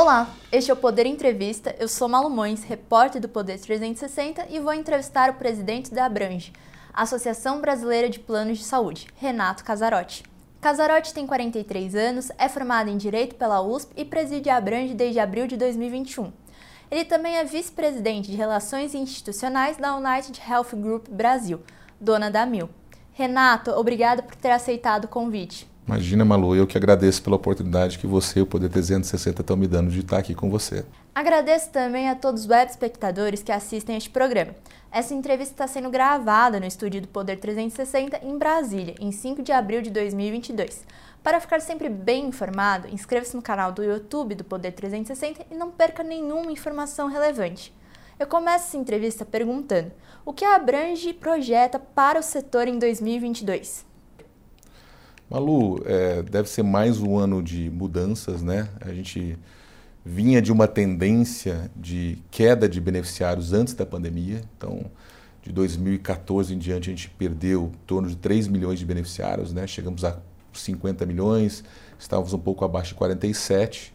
Olá, 0.00 0.32
este 0.52 0.70
é 0.70 0.74
o 0.74 0.76
Poder 0.76 1.06
Entrevista. 1.06 1.74
Eu 1.76 1.88
sou 1.88 2.08
Malu 2.08 2.30
Mões, 2.30 2.62
repórter 2.62 3.20
do 3.20 3.28
Poder 3.28 3.58
360 3.58 4.46
e 4.48 4.60
vou 4.60 4.72
entrevistar 4.72 5.28
o 5.28 5.34
presidente 5.34 5.92
da 5.92 6.04
Abrange, 6.04 6.52
Associação 6.94 7.60
Brasileira 7.60 8.08
de 8.08 8.20
Planos 8.20 8.58
de 8.58 8.64
Saúde, 8.64 9.08
Renato 9.16 9.64
Casarotti. 9.64 10.22
Casarotti 10.60 11.12
tem 11.12 11.26
43 11.26 11.96
anos, 11.96 12.30
é 12.38 12.48
formado 12.48 12.88
em 12.88 12.96
Direito 12.96 13.34
pela 13.34 13.60
USP 13.60 13.92
e 13.96 14.04
preside 14.04 14.48
a 14.48 14.56
Abrange 14.56 14.94
desde 14.94 15.18
abril 15.18 15.48
de 15.48 15.56
2021. 15.56 16.32
Ele 16.92 17.04
também 17.04 17.34
é 17.34 17.42
vice-presidente 17.42 18.30
de 18.30 18.36
Relações 18.36 18.94
Institucionais 18.94 19.78
da 19.78 19.96
United 19.96 20.40
Health 20.48 20.76
Group 20.76 21.08
Brasil, 21.08 21.60
dona 22.00 22.30
da 22.30 22.46
Mil. 22.46 22.70
Renato, 23.14 23.72
obrigado 23.72 24.22
por 24.22 24.36
ter 24.36 24.52
aceitado 24.52 25.06
o 25.06 25.08
convite. 25.08 25.68
Imagina, 25.88 26.22
Malu, 26.22 26.54
eu 26.54 26.66
que 26.66 26.76
agradeço 26.76 27.22
pela 27.22 27.36
oportunidade 27.36 27.98
que 27.98 28.06
você 28.06 28.40
e 28.40 28.42
o 28.42 28.46
Poder 28.46 28.68
360 28.68 29.40
estão 29.40 29.56
me 29.56 29.66
dando 29.66 29.90
de 29.90 30.00
estar 30.00 30.18
aqui 30.18 30.34
com 30.34 30.50
você. 30.50 30.84
Agradeço 31.14 31.70
também 31.70 32.10
a 32.10 32.14
todos 32.14 32.42
os 32.42 32.46
web 32.46 32.70
espectadores 32.70 33.42
que 33.42 33.50
assistem 33.50 33.96
este 33.96 34.10
programa. 34.10 34.54
Essa 34.92 35.14
entrevista 35.14 35.54
está 35.54 35.66
sendo 35.66 35.88
gravada 35.88 36.60
no 36.60 36.66
estúdio 36.66 37.00
do 37.00 37.08
Poder 37.08 37.38
360 37.38 38.20
em 38.22 38.36
Brasília, 38.36 38.96
em 39.00 39.10
5 39.10 39.42
de 39.42 39.50
abril 39.50 39.80
de 39.80 39.88
2022. 39.88 40.84
Para 41.22 41.40
ficar 41.40 41.62
sempre 41.62 41.88
bem 41.88 42.26
informado, 42.26 42.86
inscreva-se 42.88 43.34
no 43.34 43.40
canal 43.40 43.72
do 43.72 43.82
YouTube 43.82 44.34
do 44.34 44.44
Poder 44.44 44.72
360 44.72 45.46
e 45.50 45.54
não 45.54 45.70
perca 45.70 46.02
nenhuma 46.02 46.52
informação 46.52 47.08
relevante. 47.08 47.74
Eu 48.20 48.26
começo 48.26 48.66
essa 48.66 48.76
entrevista 48.76 49.24
perguntando: 49.24 49.90
o 50.22 50.34
que 50.34 50.44
a 50.44 50.54
Abrange 50.54 51.14
projeta 51.14 51.78
para 51.78 52.20
o 52.20 52.22
setor 52.22 52.68
em 52.68 52.78
2022? 52.78 53.87
Malu, 55.30 55.82
é, 55.84 56.22
deve 56.22 56.48
ser 56.48 56.62
mais 56.62 57.02
um 57.02 57.18
ano 57.18 57.42
de 57.42 57.68
mudanças, 57.68 58.40
né? 58.40 58.66
A 58.80 58.94
gente 58.94 59.38
vinha 60.02 60.40
de 60.40 60.50
uma 60.50 60.66
tendência 60.66 61.70
de 61.76 62.16
queda 62.30 62.66
de 62.66 62.80
beneficiários 62.80 63.52
antes 63.52 63.74
da 63.74 63.84
pandemia. 63.84 64.40
Então, 64.56 64.90
de 65.42 65.52
2014 65.52 66.54
em 66.54 66.58
diante, 66.58 66.88
a 66.88 66.92
gente 66.94 67.10
perdeu 67.10 67.70
em 67.74 67.86
torno 67.86 68.08
de 68.08 68.16
3 68.16 68.48
milhões 68.48 68.78
de 68.78 68.86
beneficiários, 68.86 69.52
né? 69.52 69.66
Chegamos 69.66 70.02
a 70.02 70.16
50 70.50 71.04
milhões, 71.04 71.62
estávamos 71.98 72.32
um 72.32 72.38
pouco 72.38 72.64
abaixo 72.64 72.90
de 72.90 72.94
47. 72.94 73.92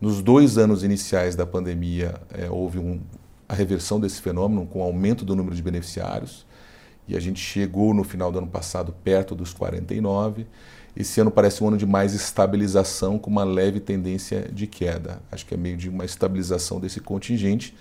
Nos 0.00 0.22
dois 0.22 0.56
anos 0.56 0.84
iniciais 0.84 1.34
da 1.34 1.44
pandemia, 1.44 2.14
é, 2.32 2.48
houve 2.48 2.78
um, 2.78 3.00
a 3.48 3.54
reversão 3.54 3.98
desse 3.98 4.22
fenômeno 4.22 4.64
com 4.66 4.80
aumento 4.80 5.24
do 5.24 5.34
número 5.34 5.56
de 5.56 5.62
beneficiários 5.62 6.46
e 7.10 7.16
a 7.16 7.20
gente 7.20 7.40
chegou 7.40 7.92
no 7.92 8.04
final 8.04 8.30
do 8.30 8.38
ano 8.38 8.46
passado 8.46 8.94
perto 9.02 9.34
dos 9.34 9.52
49. 9.52 10.46
Esse 10.96 11.20
ano 11.20 11.30
parece 11.30 11.62
um 11.62 11.68
ano 11.68 11.76
de 11.76 11.84
mais 11.84 12.14
estabilização 12.14 13.18
com 13.18 13.28
uma 13.28 13.42
leve 13.42 13.80
tendência 13.80 14.48
de 14.52 14.66
queda. 14.68 15.20
Acho 15.30 15.44
que 15.44 15.54
é 15.54 15.56
meio 15.56 15.76
de 15.76 15.88
uma 15.88 16.04
estabilização 16.04 16.78
desse 16.78 17.00
contingente. 17.00 17.76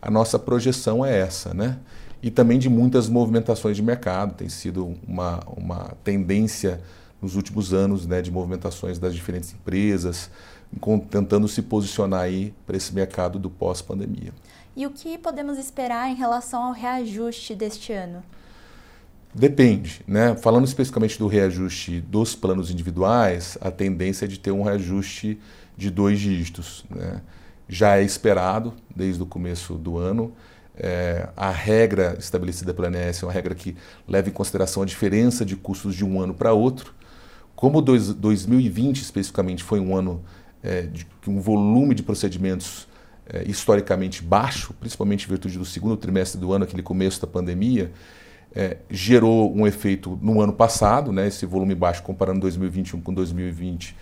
A 0.00 0.10
nossa 0.10 0.38
projeção 0.38 1.04
é 1.04 1.18
essa, 1.18 1.54
né? 1.54 1.78
E 2.22 2.30
também 2.30 2.58
de 2.58 2.68
muitas 2.68 3.08
movimentações 3.08 3.76
de 3.76 3.82
mercado. 3.82 4.34
Tem 4.34 4.48
sido 4.48 4.94
uma, 5.06 5.40
uma 5.56 5.94
tendência 6.04 6.80
nos 7.20 7.34
últimos 7.34 7.72
anos 7.72 8.06
né, 8.06 8.20
de 8.20 8.30
movimentações 8.30 8.98
das 8.98 9.14
diferentes 9.14 9.54
empresas, 9.54 10.30
tentando 11.10 11.48
se 11.48 11.62
posicionar 11.62 12.20
aí 12.20 12.54
para 12.66 12.76
esse 12.76 12.94
mercado 12.94 13.38
do 13.38 13.48
pós-pandemia. 13.48 14.32
E 14.76 14.86
o 14.86 14.90
que 14.90 15.16
podemos 15.16 15.56
esperar 15.56 16.10
em 16.10 16.14
relação 16.14 16.62
ao 16.62 16.72
reajuste 16.72 17.54
deste 17.54 17.94
ano? 17.94 18.22
Depende, 19.38 20.00
né? 20.06 20.34
Falando 20.34 20.64
especificamente 20.64 21.18
do 21.18 21.26
reajuste 21.26 22.00
dos 22.00 22.34
planos 22.34 22.70
individuais, 22.70 23.58
a 23.60 23.70
tendência 23.70 24.24
é 24.24 24.28
de 24.28 24.38
ter 24.38 24.50
um 24.50 24.62
reajuste 24.62 25.38
de 25.76 25.90
dois 25.90 26.18
dígitos, 26.18 26.86
né? 26.88 27.20
Já 27.68 27.98
é 27.98 28.02
esperado 28.02 28.72
desde 28.94 29.22
o 29.22 29.26
começo 29.26 29.74
do 29.74 29.98
ano. 29.98 30.32
É, 30.74 31.28
a 31.36 31.50
regra 31.50 32.16
estabelecida 32.18 32.72
pela 32.72 32.88
ANS 32.88 33.22
é 33.22 33.26
uma 33.26 33.32
regra 33.32 33.54
que 33.54 33.76
leva 34.08 34.30
em 34.30 34.32
consideração 34.32 34.82
a 34.82 34.86
diferença 34.86 35.44
de 35.44 35.54
custos 35.54 35.94
de 35.94 36.02
um 36.02 36.18
ano 36.18 36.32
para 36.32 36.54
outro. 36.54 36.94
Como 37.54 37.82
dois, 37.82 38.14
2020 38.14 39.02
especificamente 39.02 39.62
foi 39.62 39.80
um 39.80 39.94
ano 39.94 40.24
é, 40.62 40.80
de 40.80 41.06
um 41.28 41.40
volume 41.40 41.94
de 41.94 42.02
procedimentos 42.02 42.88
é, 43.28 43.44
historicamente 43.46 44.22
baixo, 44.22 44.72
principalmente 44.80 45.26
em 45.26 45.28
virtude 45.28 45.58
do 45.58 45.64
segundo 45.66 45.94
trimestre 45.94 46.40
do 46.40 46.54
ano, 46.54 46.64
aquele 46.64 46.82
começo 46.82 47.20
da 47.20 47.26
pandemia, 47.26 47.92
é, 48.54 48.78
gerou 48.90 49.54
um 49.54 49.66
efeito 49.66 50.18
no 50.22 50.40
ano 50.40 50.52
passado, 50.52 51.12
né, 51.12 51.26
esse 51.26 51.44
volume 51.44 51.74
baixo 51.74 52.02
comparando 52.02 52.40
2021 52.40 53.00
com 53.00 53.12
2020, 53.12 53.96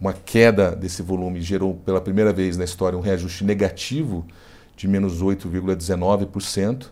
uma 0.00 0.12
queda 0.12 0.74
desse 0.74 1.02
volume 1.02 1.40
gerou 1.40 1.74
pela 1.74 2.00
primeira 2.00 2.32
vez 2.32 2.56
na 2.56 2.64
história 2.64 2.98
um 2.98 3.02
reajuste 3.02 3.44
negativo 3.44 4.26
de 4.76 4.86
menos 4.86 5.22
8,19%. 5.22 6.86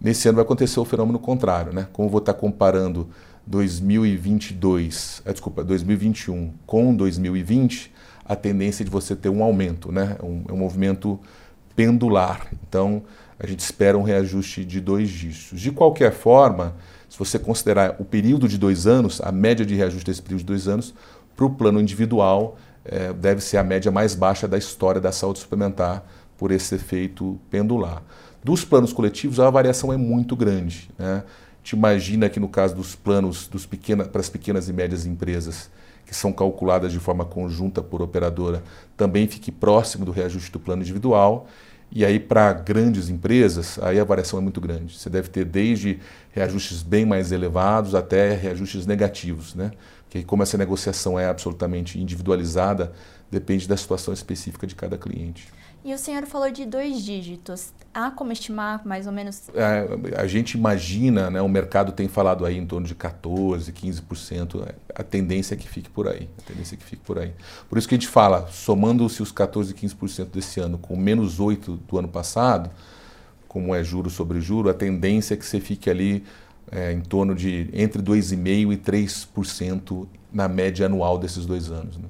Nesse 0.00 0.28
ano 0.28 0.36
vai 0.36 0.44
acontecer 0.44 0.80
o 0.80 0.84
fenômeno 0.84 1.18
contrário, 1.18 1.72
né? 1.72 1.88
Como 1.92 2.08
vou 2.08 2.20
estar 2.20 2.34
comparando 2.34 3.08
2022, 3.46 5.22
ah, 5.24 5.32
desculpa, 5.32 5.64
2021 5.64 6.52
com 6.64 6.94
2020, 6.94 7.92
a 8.24 8.36
tendência 8.36 8.82
é 8.82 8.84
de 8.84 8.90
você 8.90 9.16
ter 9.16 9.28
um 9.28 9.42
aumento, 9.42 9.90
né? 9.90 10.16
Um, 10.22 10.44
é 10.48 10.52
um 10.52 10.56
movimento 10.56 11.18
pendular. 11.74 12.46
Então, 12.66 13.02
a 13.38 13.46
gente 13.46 13.60
espera 13.60 13.96
um 13.96 14.02
reajuste 14.02 14.64
de 14.64 14.80
dois 14.80 15.08
dígitos. 15.08 15.60
De 15.60 15.70
qualquer 15.70 16.12
forma, 16.12 16.74
se 17.08 17.18
você 17.18 17.38
considerar 17.38 17.96
o 17.98 18.04
período 18.04 18.48
de 18.48 18.58
dois 18.58 18.86
anos, 18.86 19.20
a 19.22 19.30
média 19.30 19.64
de 19.64 19.74
reajuste 19.74 20.06
desse 20.06 20.22
período 20.22 20.40
de 20.40 20.46
dois 20.46 20.66
anos, 20.66 20.94
para 21.36 21.46
o 21.46 21.50
plano 21.50 21.80
individual, 21.80 22.56
é, 22.84 23.12
deve 23.12 23.40
ser 23.40 23.58
a 23.58 23.64
média 23.64 23.92
mais 23.92 24.14
baixa 24.14 24.48
da 24.48 24.58
história 24.58 25.00
da 25.00 25.12
saúde 25.12 25.38
suplementar 25.38 26.04
por 26.36 26.50
esse 26.50 26.74
efeito 26.74 27.38
pendular. 27.50 28.02
Dos 28.42 28.64
planos 28.64 28.92
coletivos, 28.92 29.38
a 29.38 29.48
variação 29.50 29.92
é 29.92 29.96
muito 29.96 30.34
grande. 30.34 30.90
Né? 30.98 31.22
Gente 31.62 31.76
imagina 31.76 32.28
que 32.30 32.40
no 32.40 32.48
caso 32.48 32.74
dos 32.74 32.94
planos 32.94 33.46
dos 33.46 33.66
pequena, 33.66 34.04
para 34.04 34.20
as 34.22 34.30
pequenas 34.30 34.68
e 34.70 34.72
médias 34.72 35.04
empresas, 35.04 35.68
que 36.06 36.14
são 36.14 36.32
calculadas 36.32 36.90
de 36.90 36.98
forma 36.98 37.26
conjunta 37.26 37.82
por 37.82 38.00
operadora, 38.00 38.62
também 38.96 39.26
fique 39.26 39.52
próximo 39.52 40.06
do 40.06 40.10
reajuste 40.10 40.50
do 40.50 40.58
plano 40.58 40.80
individual. 40.80 41.46
E 41.90 42.04
aí, 42.04 42.20
para 42.20 42.52
grandes 42.52 43.08
empresas, 43.08 43.78
aí 43.80 43.98
a 43.98 44.04
variação 44.04 44.38
é 44.38 44.42
muito 44.42 44.60
grande. 44.60 44.98
Você 44.98 45.08
deve 45.08 45.28
ter 45.28 45.44
desde 45.44 45.98
reajustes 46.32 46.82
bem 46.82 47.06
mais 47.06 47.32
elevados 47.32 47.94
até 47.94 48.34
reajustes 48.34 48.86
negativos, 48.86 49.54
né? 49.54 49.70
Porque 50.04 50.22
como 50.22 50.42
essa 50.42 50.58
negociação 50.58 51.18
é 51.18 51.26
absolutamente 51.26 51.98
individualizada, 51.98 52.92
depende 53.30 53.66
da 53.66 53.76
situação 53.76 54.12
específica 54.12 54.66
de 54.66 54.74
cada 54.74 54.98
cliente. 54.98 55.48
E 55.88 55.94
o 55.94 55.96
senhor 55.96 56.26
falou 56.26 56.50
de 56.50 56.66
dois 56.66 57.02
dígitos. 57.02 57.72
Há 57.94 58.10
como 58.10 58.30
estimar 58.30 58.86
mais 58.86 59.06
ou 59.06 59.12
menos? 59.12 59.48
É, 59.54 60.20
a 60.20 60.26
gente 60.26 60.52
imagina, 60.52 61.30
né, 61.30 61.40
o 61.40 61.48
mercado 61.48 61.92
tem 61.92 62.06
falado 62.06 62.44
aí 62.44 62.58
em 62.58 62.66
torno 62.66 62.86
de 62.86 62.94
14%, 62.94 63.72
15%. 63.72 64.68
A 64.94 65.02
tendência 65.02 65.54
é 65.54 65.56
que 65.56 65.66
fique 65.66 65.88
por 65.88 66.06
aí. 66.06 66.28
A 66.40 66.42
tendência 66.42 66.74
é 66.74 66.76
que 66.76 66.84
fique 66.84 67.02
por 67.02 67.18
aí. 67.18 67.32
Por 67.70 67.78
isso 67.78 67.88
que 67.88 67.94
a 67.94 67.96
gente 67.96 68.06
fala, 68.06 68.48
somando-se 68.48 69.22
os 69.22 69.32
14%, 69.32 69.72
15% 69.72 70.26
desse 70.26 70.60
ano 70.60 70.76
com 70.76 70.94
menos 70.94 71.40
8% 71.40 71.78
do 71.88 71.98
ano 71.98 72.08
passado, 72.08 72.70
como 73.48 73.74
é 73.74 73.82
juro 73.82 74.10
sobre 74.10 74.42
juro, 74.42 74.68
a 74.68 74.74
tendência 74.74 75.32
é 75.32 75.36
que 75.38 75.46
você 75.46 75.58
fique 75.58 75.88
ali 75.88 76.22
é, 76.70 76.92
em 76.92 77.00
torno 77.00 77.34
de 77.34 77.70
entre 77.72 78.02
2,5% 78.02 78.74
e 78.74 78.76
3% 78.76 80.06
na 80.30 80.48
média 80.48 80.84
anual 80.84 81.16
desses 81.16 81.46
dois 81.46 81.70
anos. 81.70 81.96
Né? 81.96 82.04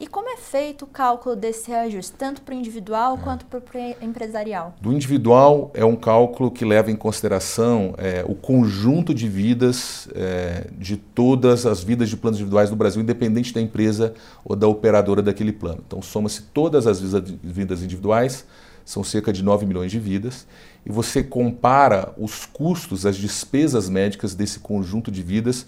E 0.00 0.06
como 0.06 0.30
é 0.30 0.38
feito 0.38 0.86
o 0.86 0.88
cálculo 0.88 1.36
desse 1.36 1.70
reajuste, 1.70 2.14
tanto 2.16 2.40
para 2.40 2.54
o 2.54 2.58
individual 2.58 3.18
é. 3.20 3.22
quanto 3.22 3.44
para 3.44 3.58
o 3.58 3.62
empresarial? 4.02 4.74
Do 4.80 4.94
individual 4.94 5.70
é 5.74 5.84
um 5.84 5.94
cálculo 5.94 6.50
que 6.50 6.64
leva 6.64 6.90
em 6.90 6.96
consideração 6.96 7.94
é, 7.98 8.24
o 8.26 8.34
conjunto 8.34 9.12
de 9.12 9.28
vidas 9.28 10.08
é, 10.14 10.68
de 10.72 10.96
todas 10.96 11.66
as 11.66 11.84
vidas 11.84 12.08
de 12.08 12.16
planos 12.16 12.38
individuais 12.40 12.70
do 12.70 12.76
Brasil, 12.76 13.02
independente 13.02 13.52
da 13.52 13.60
empresa 13.60 14.14
ou 14.42 14.56
da 14.56 14.66
operadora 14.66 15.20
daquele 15.20 15.52
plano. 15.52 15.84
Então, 15.86 16.00
soma-se 16.00 16.44
todas 16.44 16.86
as 16.86 16.98
vidas 17.42 17.82
individuais, 17.82 18.46
são 18.86 19.04
cerca 19.04 19.30
de 19.30 19.44
9 19.44 19.66
milhões 19.66 19.90
de 19.90 20.00
vidas, 20.00 20.46
e 20.86 20.90
você 20.90 21.22
compara 21.22 22.10
os 22.16 22.46
custos, 22.46 23.04
as 23.04 23.18
despesas 23.18 23.90
médicas 23.90 24.34
desse 24.34 24.60
conjunto 24.60 25.10
de 25.10 25.22
vidas 25.22 25.66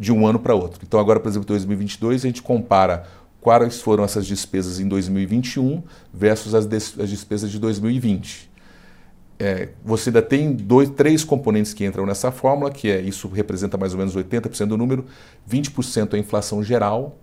de 0.00 0.10
um 0.10 0.26
ano 0.26 0.38
para 0.38 0.54
outro. 0.54 0.80
Então, 0.82 0.98
agora, 0.98 1.20
por 1.20 1.28
exemplo, 1.28 1.44
em 1.44 1.54
2022, 1.54 2.24
a 2.24 2.26
gente 2.26 2.42
compara 2.42 3.04
quais 3.40 3.80
foram 3.80 4.04
essas 4.04 4.26
despesas 4.26 4.80
em 4.80 4.86
2021 4.86 5.82
versus 6.12 6.54
as, 6.54 6.66
des 6.66 6.94
as 6.98 7.08
despesas 7.08 7.50
de 7.50 7.58
2020. 7.58 8.50
É, 9.38 9.70
você 9.82 10.10
ainda 10.10 10.20
tem 10.20 10.52
dois, 10.52 10.90
três 10.90 11.24
componentes 11.24 11.72
que 11.72 11.84
entram 11.84 12.04
nessa 12.04 12.30
fórmula, 12.30 12.70
que 12.70 12.90
é 12.90 13.00
isso 13.00 13.26
representa 13.28 13.78
mais 13.78 13.94
ou 13.94 13.98
menos 13.98 14.14
80% 14.14 14.66
do 14.66 14.76
número, 14.76 15.06
20% 15.50 16.12
é 16.12 16.18
inflação 16.18 16.62
geral, 16.62 17.18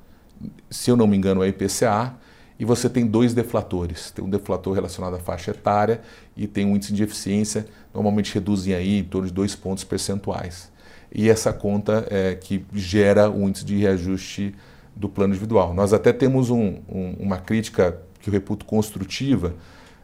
se 0.70 0.90
eu 0.90 0.96
não 0.96 1.06
me 1.06 1.16
engano 1.16 1.44
é 1.44 1.48
IPCA, 1.50 2.16
e 2.60 2.66
você 2.66 2.90
tem 2.90 3.06
dois 3.06 3.36
deflatores. 3.36 4.10
Tem 4.10 4.26
um 4.26 4.30
deflator 4.30 4.74
relacionado 4.74 5.16
à 5.16 5.20
faixa 5.20 5.52
etária 5.52 6.02
e 6.36 6.48
tem 6.48 6.66
um 6.66 6.76
índice 6.76 6.92
de 6.92 7.04
eficiência, 7.04 7.68
normalmente 7.94 8.34
reduzem 8.34 8.74
aí 8.74 8.98
em 8.98 9.04
torno 9.04 9.28
de 9.28 9.34
dois 9.34 9.56
pontos 9.56 9.84
percentuais. 9.84 10.72
E 11.14 11.30
essa 11.30 11.54
conta 11.54 12.08
é 12.10 12.34
que 12.34 12.66
gera 12.74 13.30
o 13.30 13.48
índice 13.48 13.64
de 13.64 13.78
reajuste 13.78 14.56
do 14.98 15.08
plano 15.08 15.34
individual. 15.34 15.74
Nós 15.74 15.94
até 15.94 16.12
temos 16.12 16.50
um, 16.50 16.80
um, 16.90 17.16
uma 17.20 17.38
crítica 17.38 17.98
que 18.20 18.30
eu 18.30 18.34
reputo 18.34 18.66
construtiva, 18.66 19.54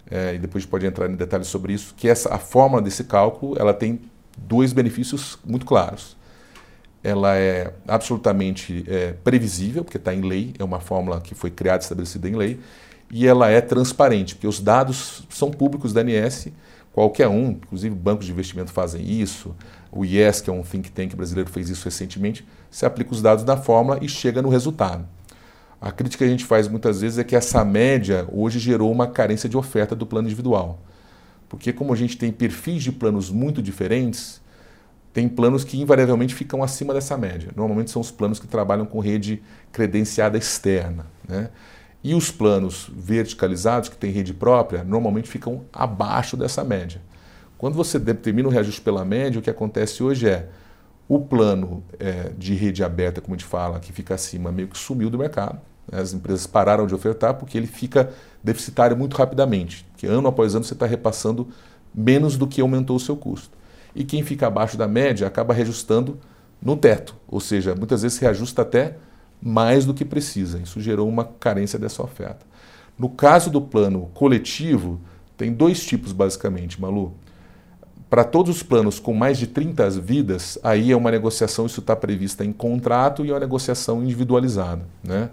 é, 0.10 0.36
e 0.36 0.38
depois 0.38 0.66
pode 0.66 0.86
entrar 0.86 1.10
em 1.10 1.16
detalhes 1.16 1.48
sobre 1.48 1.74
isso, 1.74 1.94
que 1.98 2.08
essa, 2.08 2.34
a 2.34 2.38
fórmula 2.38 2.82
desse 2.82 3.04
cálculo 3.04 3.56
ela 3.58 3.74
tem 3.74 4.00
dois 4.38 4.72
benefícios 4.72 5.40
muito 5.46 5.66
claros. 5.66 6.16
Ela 7.04 7.36
é 7.36 7.74
absolutamente 7.88 8.86
é, 8.88 9.14
previsível, 9.24 9.84
porque 9.84 9.98
está 9.98 10.14
em 10.14 10.22
lei, 10.22 10.54
é 10.58 10.64
uma 10.64 10.80
fórmula 10.80 11.20
que 11.20 11.36
foi 11.36 11.50
criada 11.50 11.82
e 11.82 11.84
estabelecida 11.84 12.30
em 12.30 12.36
lei, 12.36 12.60
e 13.12 13.28
ela 13.28 13.50
é 13.50 13.62
transparente, 13.62 14.36
porque 14.36 14.48
os 14.48 14.60
dados 14.60 15.24
são 15.30 15.52
públicos 15.52 15.94
da 15.94 16.02
ANS, 16.02 16.48
qualquer 16.94 17.28
um, 17.28 17.50
inclusive 17.52 17.94
bancos 17.94 18.26
de 18.26 18.32
investimento 18.32 18.72
fazem 18.72 19.04
isso, 19.04 19.54
o 19.92 20.06
IES, 20.06 20.40
que 20.40 20.50
é 20.50 20.54
um 20.54 20.64
think 20.64 20.92
tank 20.92 21.16
brasileiro, 21.16 21.50
fez 21.50 21.70
isso 21.70 21.84
recentemente, 21.84 22.48
você 22.72 22.86
aplica 22.86 23.12
os 23.12 23.22
dados 23.22 23.44
da 23.44 23.58
fórmula 23.58 24.00
e 24.02 24.08
chega 24.08 24.42
no 24.42 24.50
resultado. 24.50 25.06
A 25.82 25.92
crítica 25.92 26.24
que 26.24 26.30
a 26.30 26.32
gente 26.32 26.46
faz 26.46 26.68
muitas 26.70 27.02
vezes 27.02 27.18
é 27.20 27.26
que 27.26 27.36
essa 27.36 27.66
média 27.66 28.26
hoje 28.32 28.58
gerou 28.58 28.90
uma 28.90 29.08
carência 29.08 29.50
de 29.50 29.58
oferta 29.58 29.94
do 29.94 30.06
plano 30.06 30.28
individual. 30.28 30.80
Porque 31.50 31.74
como 31.74 31.92
a 31.92 31.96
gente 31.96 32.18
tem 32.18 32.32
perfis 32.32 32.84
de 32.84 32.92
planos 32.92 33.30
muito 33.30 33.62
diferentes, 33.62 34.42
tem 35.12 35.28
planos 35.28 35.64
que 35.64 35.80
invariavelmente 35.80 36.34
ficam 36.34 36.64
acima 36.64 36.94
dessa 36.94 37.18
média. 37.18 37.52
Normalmente 37.56 37.92
são 37.92 38.02
os 38.02 38.10
planos 38.10 38.40
que 38.40 38.48
trabalham 38.48 38.86
com 38.86 39.00
rede 39.00 39.44
credenciada 39.72 40.38
externa. 40.38 41.06
Né? 41.28 41.50
E 42.04 42.14
os 42.14 42.30
planos 42.30 42.92
verticalizados, 42.94 43.88
que 43.88 43.96
têm 43.96 44.12
rede 44.12 44.34
própria, 44.34 44.84
normalmente 44.84 45.30
ficam 45.30 45.62
abaixo 45.72 46.36
dessa 46.36 46.64
média. 46.64 47.02
Quando 47.58 47.76
você 47.76 47.98
determina 47.98 48.50
o 48.50 48.52
reajuste 48.52 48.82
pela 48.82 49.06
média, 49.06 49.40
o 49.40 49.42
que 49.42 49.50
acontece 49.50 50.04
hoje 50.04 50.28
é 50.28 50.50
o 51.08 51.20
plano 51.20 51.82
é, 51.98 52.32
de 52.38 52.54
rede 52.56 52.84
aberta, 52.84 53.22
como 53.22 53.36
a 53.36 53.38
gente 53.38 53.48
fala, 53.48 53.80
que 53.80 53.94
fica 53.94 54.16
acima, 54.16 54.52
meio 54.52 54.68
que 54.68 54.78
sumiu 54.78 55.10
do 55.10 55.18
mercado. 55.18 55.62
As 55.92 56.14
empresas 56.14 56.46
pararam 56.46 56.86
de 56.86 56.94
ofertar 56.94 57.36
porque 57.36 57.58
ele 57.58 57.68
fica 57.68 58.12
deficitário 58.44 58.98
muito 58.98 59.16
rapidamente, 59.16 59.86
que 59.96 60.06
ano 60.06 60.28
após 60.28 60.56
ano 60.56 60.66
você 60.66 60.74
está 60.74 60.86
repassando 60.86 61.48
menos 61.96 62.36
do 62.38 62.48
que 62.48 62.60
aumentou 62.60 62.96
o 62.96 63.00
seu 63.00 63.16
custo. 63.16 63.58
E 63.96 64.04
quem 64.04 64.24
fica 64.24 64.48
abaixo 64.48 64.76
da 64.76 64.88
média 64.88 65.28
acaba 65.28 65.54
reajustando 65.54 66.20
no 66.62 66.76
teto, 66.76 67.16
ou 67.28 67.40
seja, 67.40 67.76
muitas 67.76 68.02
vezes 68.02 68.18
reajusta 68.18 68.62
até 68.62 68.98
mais 69.44 69.86
do 69.86 69.94
que 69.94 70.06
precisa. 70.06 70.60
Isso 70.60 70.80
gerou 70.80 71.08
uma 71.10 71.26
carência 71.26 71.78
dessa 71.78 72.02
oferta. 72.02 72.46
No 72.98 73.10
caso 73.10 73.50
do 73.50 73.60
plano 73.60 74.10
coletivo, 74.14 75.00
tem 75.36 75.52
dois 75.52 75.84
tipos 75.86 76.12
basicamente, 76.12 76.80
Malu. 76.80 77.14
Para 78.10 78.24
todos 78.24 78.56
os 78.56 78.64
planos 78.64 79.00
com 79.00 79.14
mais 79.14 79.40
de 79.40 79.48
30 79.48 79.90
vidas, 80.00 80.60
aí 80.64 80.92
é 80.92 80.96
uma 80.96 81.10
negociação, 81.10 81.66
isso 81.66 81.80
está 81.80 81.96
prevista 81.96 82.46
em 82.46 82.54
contrato 82.54 83.26
e 83.26 83.30
é 83.30 83.34
uma 83.34 83.40
negociação 83.40 84.04
individualizada. 84.04 84.86
Né? 85.04 85.30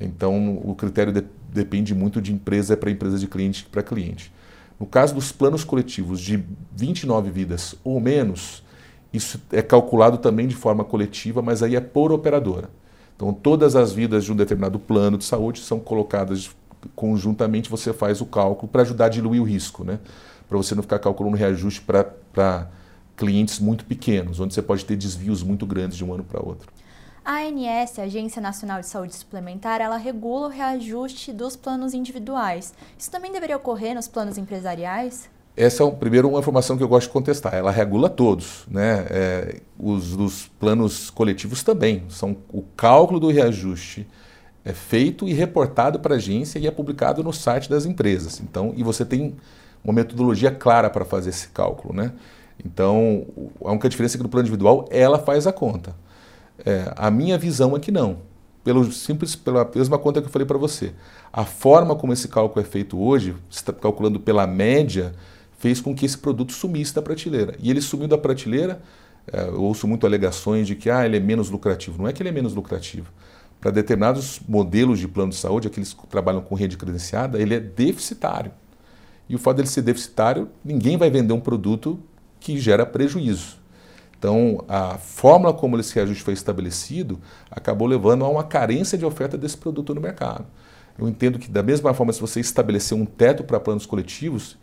Então, 0.00 0.58
o 0.64 0.74
critério 0.74 1.12
de, 1.12 1.22
depende 1.52 1.94
muito 1.94 2.22
de 2.22 2.32
empresa 2.32 2.76
para 2.76 2.90
empresa, 2.90 3.18
de 3.18 3.28
cliente 3.28 3.66
para 3.70 3.82
cliente. 3.82 4.32
No 4.80 4.86
caso 4.86 5.14
dos 5.14 5.30
planos 5.30 5.62
coletivos 5.62 6.18
de 6.18 6.42
29 6.74 7.30
vidas 7.30 7.74
ou 7.84 8.00
menos, 8.00 8.64
isso 9.12 9.40
é 9.52 9.62
calculado 9.62 10.18
também 10.18 10.48
de 10.48 10.56
forma 10.56 10.82
coletiva, 10.82 11.42
mas 11.42 11.62
aí 11.62 11.76
é 11.76 11.80
por 11.80 12.10
operadora. 12.10 12.70
Então, 13.16 13.32
todas 13.32 13.76
as 13.76 13.92
vidas 13.92 14.24
de 14.24 14.32
um 14.32 14.36
determinado 14.36 14.78
plano 14.78 15.16
de 15.16 15.24
saúde 15.24 15.60
são 15.60 15.78
colocadas 15.78 16.50
conjuntamente, 16.94 17.70
você 17.70 17.92
faz 17.92 18.20
o 18.20 18.26
cálculo 18.26 18.70
para 18.70 18.82
ajudar 18.82 19.06
a 19.06 19.08
diluir 19.08 19.40
o 19.40 19.44
risco, 19.44 19.84
né? 19.84 19.98
para 20.48 20.58
você 20.58 20.74
não 20.74 20.82
ficar 20.82 20.98
calculando 20.98 21.36
reajuste 21.36 21.80
para 21.80 22.68
clientes 23.16 23.58
muito 23.58 23.84
pequenos, 23.84 24.40
onde 24.40 24.54
você 24.54 24.62
pode 24.62 24.84
ter 24.84 24.96
desvios 24.96 25.42
muito 25.42 25.66
grandes 25.66 25.96
de 25.96 26.04
um 26.04 26.12
ano 26.12 26.24
para 26.24 26.44
outro. 26.44 26.70
A 27.24 27.38
ANS, 27.38 27.98
a 27.98 28.02
Agência 28.02 28.42
Nacional 28.42 28.80
de 28.80 28.86
Saúde 28.86 29.14
Suplementar, 29.14 29.80
ela 29.80 29.96
regula 29.96 30.48
o 30.48 30.50
reajuste 30.50 31.32
dos 31.32 31.56
planos 31.56 31.94
individuais. 31.94 32.74
Isso 32.98 33.10
também 33.10 33.32
deveria 33.32 33.56
ocorrer 33.56 33.94
nos 33.94 34.06
planos 34.06 34.36
empresariais? 34.36 35.30
Essa 35.56 35.84
é, 35.84 35.90
primeiro, 35.90 36.28
uma 36.28 36.40
informação 36.40 36.76
que 36.76 36.82
eu 36.82 36.88
gosto 36.88 37.06
de 37.06 37.12
contestar. 37.12 37.54
Ela 37.54 37.70
regula 37.70 38.08
todos. 38.08 38.64
Né? 38.68 39.06
É, 39.08 39.60
os 39.78 40.16
dos 40.16 40.48
planos 40.58 41.10
coletivos 41.10 41.62
também. 41.62 42.04
São 42.08 42.36
o 42.52 42.62
cálculo 42.76 43.20
do 43.20 43.30
reajuste 43.30 44.06
é 44.64 44.72
feito 44.72 45.28
e 45.28 45.32
reportado 45.34 46.00
para 46.00 46.14
a 46.14 46.16
agência 46.16 46.58
e 46.58 46.66
é 46.66 46.70
publicado 46.70 47.22
no 47.22 47.32
site 47.32 47.68
das 47.68 47.84
empresas. 47.84 48.40
Então, 48.40 48.72
e 48.76 48.82
você 48.82 49.04
tem 49.04 49.36
uma 49.84 49.92
metodologia 49.92 50.50
clara 50.50 50.88
para 50.88 51.04
fazer 51.04 51.30
esse 51.30 51.48
cálculo. 51.48 51.94
Né? 51.94 52.12
Então, 52.64 53.26
a 53.62 53.70
única 53.70 53.88
diferença 53.88 54.16
é 54.16 54.18
que 54.18 54.22
no 54.22 54.28
plano 54.28 54.46
individual 54.46 54.88
ela 54.90 55.18
faz 55.18 55.46
a 55.46 55.52
conta. 55.52 55.94
É, 56.64 56.92
a 56.96 57.10
minha 57.10 57.36
visão 57.36 57.76
é 57.76 57.80
que 57.80 57.92
não. 57.92 58.18
Pelo 58.64 58.90
simples, 58.90 59.36
pela 59.36 59.70
mesma 59.74 59.98
conta 59.98 60.22
que 60.22 60.28
eu 60.28 60.32
falei 60.32 60.46
para 60.46 60.56
você. 60.56 60.94
A 61.30 61.44
forma 61.44 61.94
como 61.94 62.14
esse 62.14 62.26
cálculo 62.28 62.64
é 62.64 62.68
feito 62.68 62.98
hoje, 62.98 63.36
calculando 63.82 64.18
pela 64.18 64.46
média, 64.46 65.12
fez 65.58 65.80
com 65.80 65.94
que 65.94 66.04
esse 66.04 66.18
produto 66.18 66.52
sumisse 66.52 66.94
da 66.94 67.02
prateleira. 67.02 67.54
E 67.60 67.70
ele 67.70 67.80
sumiu 67.80 68.08
da 68.08 68.18
prateleira, 68.18 68.80
é, 69.32 69.48
eu 69.48 69.62
ouço 69.62 69.86
muito 69.86 70.06
alegações 70.06 70.66
de 70.66 70.74
que 70.74 70.90
ah, 70.90 71.04
ele 71.04 71.16
é 71.16 71.20
menos 71.20 71.50
lucrativo. 71.50 71.98
Não 71.98 72.08
é 72.08 72.12
que 72.12 72.22
ele 72.22 72.28
é 72.28 72.32
menos 72.32 72.54
lucrativo. 72.54 73.10
Para 73.60 73.70
determinados 73.70 74.40
modelos 74.46 74.98
de 74.98 75.08
plano 75.08 75.30
de 75.30 75.36
saúde, 75.36 75.68
aqueles 75.68 75.94
que 75.94 76.06
trabalham 76.06 76.42
com 76.42 76.54
rede 76.54 76.76
credenciada, 76.76 77.40
ele 77.40 77.54
é 77.54 77.60
deficitário. 77.60 78.52
E 79.28 79.34
o 79.34 79.38
fato 79.38 79.56
dele 79.56 79.68
ser 79.68 79.82
deficitário, 79.82 80.50
ninguém 80.62 80.98
vai 80.98 81.08
vender 81.08 81.32
um 81.32 81.40
produto 81.40 81.98
que 82.38 82.58
gera 82.58 82.84
prejuízo. 82.84 83.56
Então, 84.18 84.64
a 84.68 84.96
fórmula 84.98 85.52
como 85.52 85.78
esse 85.78 85.94
reajuste 85.94 86.22
foi 86.22 86.34
estabelecido 86.34 87.20
acabou 87.50 87.86
levando 87.86 88.24
a 88.24 88.28
uma 88.28 88.44
carência 88.44 88.96
de 88.96 89.04
oferta 89.04 89.36
desse 89.36 89.56
produto 89.56 89.94
no 89.94 90.00
mercado. 90.00 90.46
Eu 90.98 91.08
entendo 91.08 91.38
que, 91.38 91.50
da 91.50 91.62
mesma 91.62 91.92
forma, 91.92 92.12
se 92.12 92.20
você 92.20 92.40
estabelecer 92.40 92.96
um 92.96 93.04
teto 93.04 93.44
para 93.44 93.58
planos 93.58 93.84
coletivos, 93.84 94.56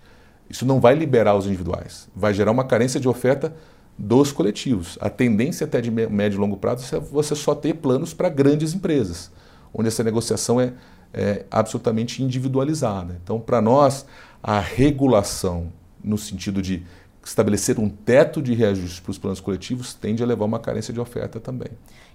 isso 0.51 0.65
não 0.65 0.81
vai 0.81 0.93
liberar 0.93 1.35
os 1.35 1.45
individuais, 1.45 2.09
vai 2.13 2.33
gerar 2.33 2.51
uma 2.51 2.65
carência 2.65 2.99
de 2.99 3.07
oferta 3.07 3.55
dos 3.97 4.33
coletivos. 4.33 4.97
A 4.99 5.09
tendência 5.09 5.65
até 5.65 5.79
de 5.79 5.89
médio 5.89 6.37
e 6.37 6.39
longo 6.39 6.57
prazo 6.57 6.93
é 6.93 6.99
você 6.99 7.35
só 7.35 7.55
ter 7.55 7.75
planos 7.75 8.13
para 8.13 8.27
grandes 8.27 8.73
empresas, 8.73 9.31
onde 9.73 9.87
essa 9.87 10.03
negociação 10.03 10.59
é, 10.59 10.73
é 11.13 11.45
absolutamente 11.49 12.21
individualizada. 12.21 13.17
Então, 13.23 13.39
para 13.39 13.61
nós, 13.61 14.05
a 14.43 14.59
regulação 14.59 15.71
no 16.03 16.17
sentido 16.17 16.61
de 16.61 16.83
estabelecer 17.23 17.79
um 17.79 17.87
teto 17.87 18.41
de 18.41 18.53
reajustes 18.53 18.99
para 18.99 19.11
os 19.11 19.17
planos 19.17 19.39
coletivos 19.39 19.93
tende 19.93 20.21
a 20.21 20.25
levar 20.25 20.43
uma 20.43 20.59
carência 20.59 20.93
de 20.93 20.99
oferta 20.99 21.39
também. 21.39 21.69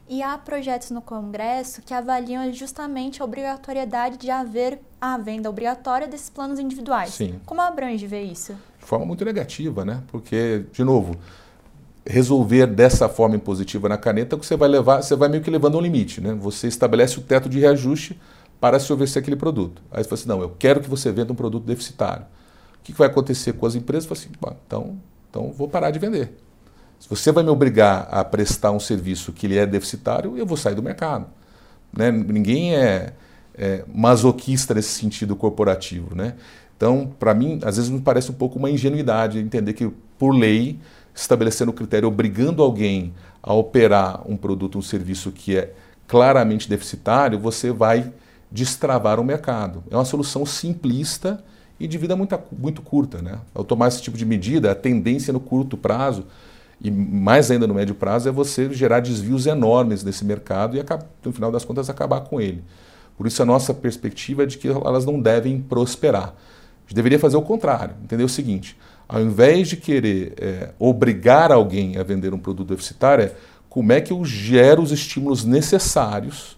E 0.08 0.22
há 0.22 0.38
projetos 0.38 0.90
no 0.90 1.02
Congresso 1.02 1.82
que 1.82 1.92
avaliam 1.92 2.52
justamente 2.52 3.20
a 3.20 3.24
obrigatoriedade 3.24 4.16
de 4.16 4.30
haver 4.30 4.80
a 5.00 5.18
venda 5.18 5.50
obrigatória 5.50 6.06
desses 6.06 6.30
planos 6.30 6.58
individuais. 6.60 7.10
Sim. 7.10 7.40
Como 7.44 7.60
a 7.60 7.66
Abrange 7.66 8.06
vê 8.06 8.22
isso? 8.22 8.52
De 8.78 8.86
forma 8.86 9.04
muito 9.04 9.24
negativa, 9.24 9.84
né? 9.84 10.02
Porque, 10.06 10.64
de 10.72 10.84
novo, 10.84 11.16
resolver 12.06 12.66
dessa 12.66 13.08
forma 13.08 13.34
impositiva 13.34 13.88
na 13.88 13.98
caneta, 13.98 14.36
você 14.36 14.56
vai 14.56 14.68
levar, 14.68 15.02
você 15.02 15.16
vai 15.16 15.28
meio 15.28 15.42
que 15.42 15.50
levando 15.50 15.76
um 15.76 15.80
limite, 15.80 16.20
né? 16.20 16.34
Você 16.34 16.68
estabelece 16.68 17.18
o 17.18 17.22
teto 17.22 17.48
de 17.48 17.58
reajuste 17.58 18.20
para 18.60 18.78
se 18.78 18.92
oferecer 18.92 19.18
aquele 19.18 19.36
produto. 19.36 19.82
Aí 19.90 20.04
você 20.04 20.08
fala 20.08 20.20
assim, 20.20 20.28
não, 20.28 20.40
eu 20.40 20.54
quero 20.56 20.80
que 20.80 20.88
você 20.88 21.10
venda 21.10 21.32
um 21.32 21.36
produto 21.36 21.64
deficitário 21.64 22.26
que 22.84 22.92
vai 22.92 23.08
acontecer 23.08 23.54
com 23.54 23.66
as 23.66 23.74
empresas? 23.74 24.06
Fala 24.06 24.20
assim, 24.20 24.30
então, 24.66 24.96
então 25.28 25.50
vou 25.50 25.68
parar 25.68 25.90
de 25.90 25.98
vender. 25.98 26.36
Se 26.98 27.08
você 27.08 27.30
vai 27.30 27.44
me 27.44 27.50
obrigar 27.50 28.08
a 28.10 28.24
prestar 28.24 28.72
um 28.72 28.80
serviço 28.80 29.32
que 29.32 29.46
ele 29.46 29.56
é 29.56 29.66
deficitário, 29.66 30.36
eu 30.36 30.46
vou 30.46 30.56
sair 30.56 30.74
do 30.74 30.82
mercado. 30.82 31.26
Né? 31.96 32.10
Ninguém 32.10 32.74
é, 32.74 33.12
é 33.54 33.84
masoquista 33.92 34.74
nesse 34.74 34.90
sentido 34.90 35.36
corporativo. 35.36 36.14
Né? 36.14 36.34
Então, 36.76 37.12
para 37.18 37.32
mim, 37.34 37.60
às 37.64 37.76
vezes 37.76 37.90
me 37.90 38.00
parece 38.00 38.30
um 38.30 38.34
pouco 38.34 38.58
uma 38.58 38.70
ingenuidade 38.70 39.38
entender 39.38 39.72
que, 39.72 39.90
por 40.18 40.34
lei, 40.34 40.78
estabelecendo 41.14 41.70
o 41.70 41.74
critério 41.74 42.08
obrigando 42.08 42.62
alguém 42.62 43.14
a 43.42 43.54
operar 43.54 44.28
um 44.30 44.36
produto, 44.36 44.78
um 44.78 44.82
serviço 44.82 45.30
que 45.30 45.56
é 45.56 45.72
claramente 46.06 46.68
deficitário, 46.68 47.38
você 47.38 47.70
vai 47.70 48.12
destravar 48.50 49.18
o 49.18 49.24
mercado. 49.24 49.82
É 49.90 49.96
uma 49.96 50.04
solução 50.04 50.44
simplista 50.44 51.42
e 51.78 51.86
de 51.86 51.98
vida 51.98 52.16
muito, 52.16 52.38
muito 52.56 52.82
curta. 52.82 53.22
Né? 53.22 53.38
Ao 53.54 53.64
tomar 53.64 53.88
esse 53.88 54.02
tipo 54.02 54.16
de 54.16 54.24
medida, 54.24 54.72
a 54.72 54.74
tendência 54.74 55.32
no 55.32 55.40
curto 55.40 55.76
prazo, 55.76 56.26
e 56.80 56.90
mais 56.90 57.50
ainda 57.50 57.66
no 57.66 57.74
médio 57.74 57.94
prazo, 57.94 58.28
é 58.28 58.32
você 58.32 58.72
gerar 58.72 59.00
desvios 59.00 59.46
enormes 59.46 60.04
nesse 60.04 60.24
mercado 60.24 60.76
e, 60.76 60.84
no 61.24 61.32
final 61.32 61.50
das 61.50 61.64
contas, 61.64 61.88
acabar 61.88 62.20
com 62.20 62.40
ele. 62.40 62.62
Por 63.16 63.26
isso, 63.26 63.42
a 63.42 63.46
nossa 63.46 63.72
perspectiva 63.72 64.42
é 64.42 64.46
de 64.46 64.58
que 64.58 64.68
elas 64.68 65.06
não 65.06 65.20
devem 65.20 65.60
prosperar. 65.60 66.28
A 66.28 66.88
gente 66.88 66.94
deveria 66.94 67.18
fazer 67.18 67.36
o 67.36 67.42
contrário, 67.42 67.94
entender 68.04 68.24
o 68.24 68.28
seguinte: 68.28 68.76
ao 69.08 69.20
invés 69.22 69.68
de 69.68 69.76
querer 69.76 70.34
é, 70.36 70.70
obrigar 70.78 71.50
alguém 71.50 71.96
a 71.96 72.02
vender 72.02 72.34
um 72.34 72.38
produto 72.38 72.68
deficitário, 72.68 73.24
é 73.24 73.32
como 73.68 73.92
é 73.92 74.00
que 74.00 74.12
eu 74.12 74.24
gero 74.24 74.82
os 74.82 74.92
estímulos 74.92 75.44
necessários 75.44 76.56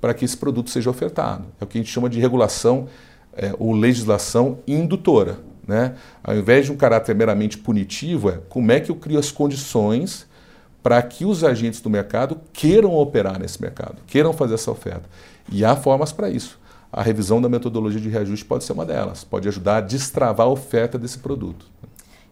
para 0.00 0.12
que 0.12 0.24
esse 0.24 0.36
produto 0.36 0.70
seja 0.70 0.90
ofertado. 0.90 1.44
É 1.60 1.64
o 1.64 1.66
que 1.66 1.78
a 1.78 1.80
gente 1.80 1.92
chama 1.92 2.08
de 2.10 2.18
regulação 2.18 2.88
é, 3.34 3.54
ou 3.58 3.72
legislação 3.72 4.58
indutora. 4.66 5.38
Né? 5.66 5.94
Ao 6.22 6.36
invés 6.36 6.66
de 6.66 6.72
um 6.72 6.76
caráter 6.76 7.14
meramente 7.14 7.56
punitivo, 7.58 8.30
é 8.30 8.40
como 8.48 8.72
é 8.72 8.80
que 8.80 8.90
eu 8.90 8.96
crio 8.96 9.18
as 9.18 9.30
condições 9.30 10.26
para 10.82 11.00
que 11.00 11.24
os 11.24 11.44
agentes 11.44 11.80
do 11.80 11.88
mercado 11.88 12.40
queiram 12.52 12.94
operar 12.94 13.38
nesse 13.38 13.62
mercado, 13.62 14.02
queiram 14.06 14.32
fazer 14.32 14.54
essa 14.54 14.70
oferta. 14.70 15.08
E 15.50 15.64
há 15.64 15.76
formas 15.76 16.12
para 16.12 16.28
isso. 16.28 16.60
a 16.94 17.02
revisão 17.02 17.40
da 17.40 17.48
metodologia 17.48 18.00
de 18.00 18.10
reajuste 18.10 18.44
pode 18.44 18.64
ser 18.64 18.74
uma 18.74 18.84
delas, 18.84 19.24
pode 19.24 19.48
ajudar 19.48 19.76
a 19.78 19.80
destravar 19.80 20.46
a 20.46 20.50
oferta 20.50 20.98
desse 20.98 21.18
produto. 21.18 21.64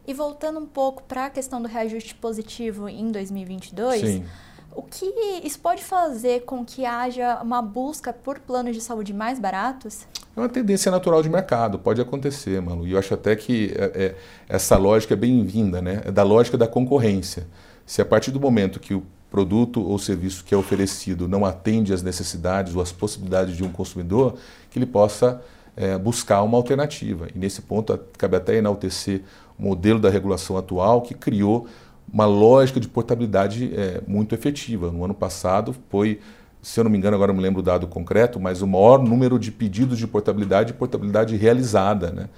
E 0.07 0.13
voltando 0.13 0.59
um 0.59 0.67
pouco 0.67 1.03
para 1.05 1.27
a 1.27 1.31
questão 1.31 1.63
do 1.63 1.69
reajuste 1.69 2.15
positivo 2.15 2.87
em 2.87 3.11
2022, 3.11 4.01
Sim. 4.01 4.25
O 4.75 4.83
que 4.83 5.07
isso 5.45 5.59
pode 5.59 5.83
fazer 5.83 6.43
com 6.45 6.65
que 6.65 6.85
haja 6.85 7.41
uma 7.43 7.61
busca 7.61 8.13
por 8.13 8.39
planos 8.39 8.75
de 8.75 8.81
saúde 8.81 9.13
mais 9.13 9.39
baratos? 9.39 10.07
É 10.37 10.41
uma 10.41 10.49
tendência 10.49 10.91
natural 10.91 11.23
de 11.23 11.29
mercado, 11.29 11.79
pode 11.79 12.01
acontecer, 12.01 12.61
Malu. 12.63 12.87
E 12.87 12.93
eu 12.93 12.99
acho 12.99 13.13
até 13.13 13.35
que 13.35 13.73
é, 13.77 13.85
é, 13.85 14.15
essa 14.49 14.77
lógica 14.77 15.15
é 15.15 15.17
bem-vinda, 15.17 15.83
né? 15.83 16.03
É 16.05 16.11
da 16.11 16.23
lógica 16.23 16.57
da 16.57 16.67
concorrência. 16.67 17.47
Se 17.85 18.01
a 18.01 18.05
partir 18.05 18.31
do 18.31 18.39
momento 18.39 18.79
que 18.79 18.95
o 18.95 19.03
produto 19.31 19.83
ou 19.83 19.99
serviço 19.99 20.45
que 20.45 20.55
é 20.55 20.57
oferecido 20.57 21.29
não 21.29 21.45
atende 21.45 21.93
às 21.93 22.03
necessidades 22.03 22.75
ou 22.75 22.83
às 22.83 22.91
possibilidades 22.91 23.57
de 23.57 23.63
um 23.63 23.71
consumidor, 23.71 24.37
que 24.71 24.79
ele 24.79 24.87
possa 24.87 25.41
é, 25.77 25.97
buscar 25.97 26.43
uma 26.43 26.57
alternativa. 26.57 27.29
E 27.35 27.39
nesse 27.39 27.63
ponto, 27.63 27.99
cabe 28.19 28.37
até 28.37 28.57
enaltecer 28.57 29.23
o 29.59 29.63
modelo 29.63 30.01
da 30.01 30.11
regulação 30.11 30.57
atual 30.57 31.03
que 31.03 31.15
criou 31.15 31.67
uma 32.13 32.27
lógica 32.27 32.81
de 32.81 32.89
portabilidade 32.89 33.73
é, 33.75 34.03
muito 34.07 34.35
efetiva. 34.35 34.91
No 34.91 35.05
ano 35.05 35.15
passado 35.15 35.75
foi, 35.89 36.21
se 36.61 36.79
eu 36.79 36.85
não 36.85 36.91
me 36.91 36.99
engano, 36.99 37.15
agora 37.15 37.33
não 37.33 37.37
me 37.37 37.43
lembro 37.43 37.61
o 37.61 37.63
dado 37.63 37.87
concreto, 37.87 38.41
mas 38.41 38.63
o 38.63 38.67
maior 38.67 39.03
número 39.03 39.39
de 39.39 39.53
pedidos 39.53 39.99
de 39.99 40.07
portabilidade 40.07 40.71
e 40.71 40.75
portabilidade 40.75 41.37
realizada 41.37 42.11
né, 42.11 42.29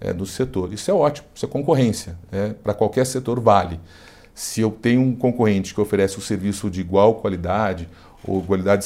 é, 0.00 0.12
do 0.12 0.26
setor. 0.26 0.72
Isso 0.72 0.90
é 0.90 0.94
ótimo, 0.94 1.26
isso 1.34 1.46
é 1.46 1.48
concorrência. 1.48 2.16
É, 2.30 2.50
Para 2.50 2.74
qualquer 2.74 3.06
setor 3.06 3.40
vale. 3.40 3.80
Se 4.34 4.60
eu 4.60 4.70
tenho 4.70 5.00
um 5.00 5.14
concorrente 5.14 5.74
que 5.74 5.80
oferece 5.80 6.18
um 6.18 6.22
serviço 6.22 6.70
de 6.70 6.80
igual 6.80 7.16
qualidade 7.16 7.88
ou 8.24 8.42
qualidade 8.42 8.84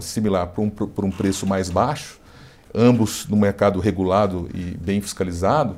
similar 0.00 0.48
por 0.48 0.62
um, 0.62 0.70
por 0.70 1.04
um 1.04 1.10
preço 1.10 1.46
mais 1.46 1.68
baixo, 1.68 2.18
ambos 2.74 3.26
no 3.28 3.36
mercado 3.36 3.80
regulado 3.80 4.48
e 4.54 4.76
bem 4.78 5.00
fiscalizado, 5.00 5.76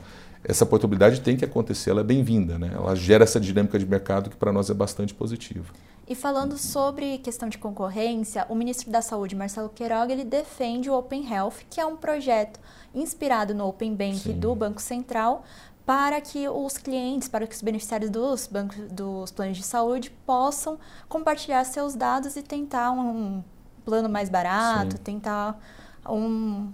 essa 0.48 0.64
portabilidade 0.64 1.20
tem 1.20 1.36
que 1.36 1.44
acontecer, 1.44 1.90
ela 1.90 2.00
é 2.00 2.04
bem-vinda, 2.04 2.58
né? 2.58 2.72
ela 2.74 2.96
gera 2.96 3.22
essa 3.22 3.38
dinâmica 3.38 3.78
de 3.78 3.84
mercado 3.84 4.30
que 4.30 4.36
para 4.36 4.50
nós 4.50 4.70
é 4.70 4.74
bastante 4.74 5.12
positiva. 5.12 5.66
E 6.08 6.14
falando 6.14 6.56
sobre 6.56 7.18
questão 7.18 7.50
de 7.50 7.58
concorrência, 7.58 8.46
o 8.48 8.54
ministro 8.54 8.90
da 8.90 9.02
Saúde, 9.02 9.36
Marcelo 9.36 9.68
Queiroga, 9.68 10.10
ele 10.10 10.24
defende 10.24 10.88
o 10.88 10.94
Open 10.94 11.30
Health, 11.30 11.56
que 11.68 11.78
é 11.78 11.84
um 11.84 11.96
projeto 11.96 12.58
inspirado 12.94 13.54
no 13.54 13.68
Open 13.68 13.94
Bank 13.94 14.20
Sim. 14.20 14.40
do 14.40 14.54
Banco 14.54 14.80
Central, 14.80 15.44
para 15.84 16.18
que 16.18 16.48
os 16.48 16.78
clientes, 16.78 17.28
para 17.28 17.46
que 17.46 17.54
os 17.54 17.60
beneficiários 17.60 18.10
dos 18.10 18.46
bancos, 18.46 18.78
dos 18.90 19.30
planos 19.30 19.58
de 19.58 19.62
saúde 19.62 20.10
possam 20.24 20.78
compartilhar 21.10 21.62
seus 21.64 21.94
dados 21.94 22.36
e 22.36 22.42
tentar 22.42 22.90
um 22.90 23.44
plano 23.84 24.08
mais 24.08 24.30
barato, 24.30 24.96
Sim. 24.96 25.02
tentar 25.02 25.60
um, 26.08 26.72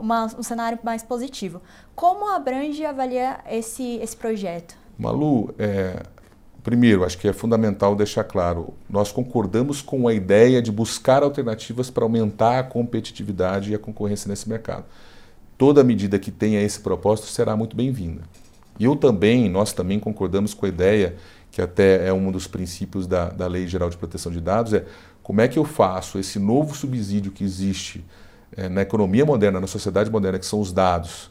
uma, 0.00 0.26
um 0.26 0.42
cenário 0.42 0.78
mais 0.82 1.02
positivo. 1.02 1.60
Como 1.94 2.28
a 2.28 2.36
Abrange 2.36 2.84
avalia 2.84 3.38
esse, 3.50 3.96
esse 3.96 4.16
projeto? 4.16 4.76
Malu, 4.98 5.54
é, 5.58 6.02
primeiro, 6.62 7.04
acho 7.04 7.16
que 7.18 7.28
é 7.28 7.32
fundamental 7.32 7.94
deixar 7.94 8.24
claro, 8.24 8.74
nós 8.90 9.12
concordamos 9.12 9.80
com 9.80 10.08
a 10.08 10.14
ideia 10.14 10.60
de 10.60 10.72
buscar 10.72 11.22
alternativas 11.22 11.88
para 11.90 12.04
aumentar 12.04 12.58
a 12.58 12.62
competitividade 12.62 13.70
e 13.70 13.74
a 13.74 13.78
concorrência 13.78 14.28
nesse 14.28 14.48
mercado. 14.48 14.84
Toda 15.56 15.82
medida 15.82 16.18
que 16.18 16.30
tenha 16.30 16.60
esse 16.60 16.80
propósito 16.80 17.28
será 17.28 17.56
muito 17.56 17.74
bem-vinda. 17.74 18.22
E 18.78 18.84
eu 18.84 18.94
também, 18.94 19.48
nós 19.48 19.72
também 19.72 19.98
concordamos 19.98 20.54
com 20.54 20.66
a 20.66 20.68
ideia, 20.68 21.16
que 21.50 21.60
até 21.60 22.06
é 22.06 22.12
um 22.12 22.30
dos 22.30 22.46
princípios 22.46 23.06
da, 23.06 23.28
da 23.28 23.46
Lei 23.46 23.66
Geral 23.66 23.90
de 23.90 23.96
Proteção 23.96 24.30
de 24.30 24.40
Dados, 24.40 24.72
é 24.72 24.84
como 25.22 25.40
é 25.40 25.48
que 25.48 25.58
eu 25.58 25.64
faço 25.64 26.18
esse 26.18 26.38
novo 26.38 26.74
subsídio 26.74 27.32
que 27.32 27.44
existe 27.44 28.04
é, 28.56 28.68
na 28.68 28.82
economia 28.82 29.24
moderna, 29.24 29.60
na 29.60 29.66
sociedade 29.66 30.10
moderna, 30.10 30.38
que 30.38 30.46
são 30.46 30.60
os 30.60 30.72
dados, 30.72 31.30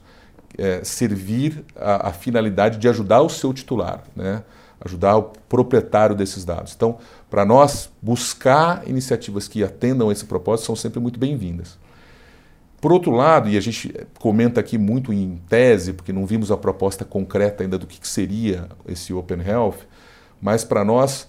é, 0.57 0.83
servir 0.83 1.63
a, 1.75 2.09
a, 2.09 2.13
finalidade 2.13 2.77
de 2.77 2.87
ajudar 2.87 3.21
o 3.21 3.29
seu 3.29 3.53
titular, 3.53 4.03
né? 4.15 4.43
ajudar 4.83 5.17
o 5.17 5.23
proprietário 5.49 6.15
desses 6.15 6.45
dados. 6.45 6.73
Então, 6.75 6.97
para 7.29 7.45
nós, 7.45 7.89
buscar 8.01 8.87
iniciativas 8.87 9.47
que 9.47 9.63
atendam 9.63 10.11
esse 10.11 10.25
propósito 10.25 10.67
são 10.67 10.75
sempre 10.75 10.99
muito 10.99 11.19
bem-vindas. 11.19 11.77
Por 12.79 12.91
outro 12.91 13.11
lado, 13.11 13.49
e 13.49 13.57
a 13.57 13.59
gente 13.59 13.93
comenta 14.19 14.59
aqui 14.59 14.77
muito 14.77 15.11
em 15.11 15.41
tese, 15.49 15.93
porque 15.93 16.13
não 16.13 16.25
vimos 16.25 16.51
a 16.51 16.57
proposta 16.57 17.03
concreta 17.03 17.63
ainda 17.63 17.77
do 17.77 17.87
que 17.87 18.07
seria 18.07 18.67
esse 18.87 19.11
Open 19.13 19.41
Health, 19.41 19.79
mas 20.39 20.63
para 20.63 20.85
nós 20.85 21.27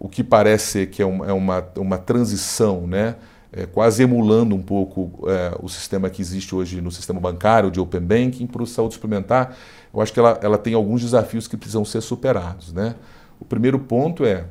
o 0.00 0.08
que 0.08 0.24
parece 0.24 0.86
que 0.86 1.02
é 1.02 1.06
uma, 1.06 1.26
é 1.26 1.32
uma, 1.32 1.68
uma 1.76 1.98
transição, 1.98 2.86
né, 2.86 3.16
é, 3.52 3.66
quase 3.66 4.02
emulando 4.02 4.54
um 4.54 4.62
pouco 4.62 5.26
é, 5.28 5.56
o 5.60 5.68
sistema 5.68 6.10
que 6.10 6.20
existe 6.20 6.54
hoje 6.54 6.80
no 6.80 6.90
sistema 6.90 7.18
bancário 7.18 7.70
de 7.70 7.80
Open 7.80 8.00
Banking 8.00 8.46
para 8.46 8.62
o 8.62 8.66
saúde 8.66 8.94
suplementar, 8.94 9.56
eu 9.92 10.00
acho 10.00 10.12
que 10.12 10.20
ela, 10.20 10.38
ela 10.42 10.58
tem 10.58 10.74
alguns 10.74 11.00
desafios 11.00 11.48
que 11.48 11.56
precisam 11.56 11.84
ser 11.84 12.00
superados. 12.00 12.72
Né? 12.72 12.94
O 13.40 13.44
primeiro 13.44 13.78
ponto 13.78 14.24
é, 14.24 14.44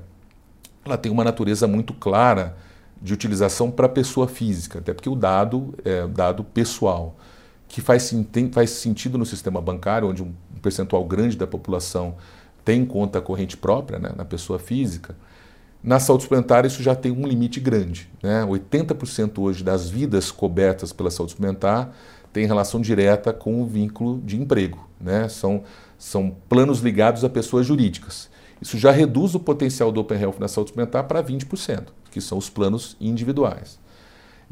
ela 0.84 0.98
tem 0.98 1.12
uma 1.12 1.24
natureza 1.24 1.68
muito 1.68 1.94
clara 1.94 2.58
de 3.00 3.14
utilização 3.14 3.70
para 3.70 3.88
pessoa 3.88 4.28
física, 4.28 4.80
até 4.80 4.94
porque 4.94 5.10
o 5.10 5.16
dado 5.16 5.76
é 5.86 6.08
dado 6.08 6.44
pessoal, 6.44 7.16
que 7.68 7.82
faz, 7.82 8.12
tem, 8.32 8.52
faz 8.52 8.72
sentido 8.72 9.18
no 9.18 9.26
sistema 9.26 9.62
bancário, 9.62 10.08
onde 10.08 10.24
um 10.24 10.34
percentual 10.62 11.06
grande 11.06 11.38
da 11.38 11.46
população 11.46 12.16
tem 12.66 12.86
conta 12.86 13.22
corrente 13.22 13.56
própria 13.56 14.00
né, 14.00 14.12
na 14.16 14.26
pessoa 14.26 14.58
física. 14.58 15.16
Na 15.84 16.00
saúde 16.00 16.24
suplementar, 16.24 16.66
isso 16.66 16.84
já 16.84 16.96
tem 16.96 17.12
um 17.12 17.26
limite 17.28 17.60
grande. 17.60 18.10
Né? 18.22 18.46
80% 18.46 19.40
hoje 19.40 19.64
das 19.64 19.90
vidas 19.90 20.32
cobertas 20.32 20.92
pela 20.92 21.12
saúde 21.12 21.32
suplementar 21.32 21.94
tem 22.34 22.46
relação 22.46 22.82
direta 22.82 23.32
com 23.32 23.62
o 23.62 23.66
vínculo 23.66 24.20
de 24.22 24.40
emprego. 24.40 24.88
Né? 25.00 25.30
São, 25.30 25.64
são 25.98 26.36
planos 26.50 26.80
ligados 26.80 27.24
a 27.24 27.30
pessoas 27.30 27.66
jurídicas. 27.66 28.30
Isso 28.62 28.78
já 28.78 28.92
reduz 28.92 29.36
o 29.36 29.40
potencial 29.40 29.92
do 29.92 30.02
Open 30.02 30.20
Health 30.20 30.40
na 30.40 30.48
saúde 30.48 30.70
suplementar 30.72 31.04
para 31.06 31.24
20% 31.24 31.98
que 32.18 32.22
são 32.22 32.38
os 32.38 32.50
planos 32.50 32.98
individuais. 33.00 33.80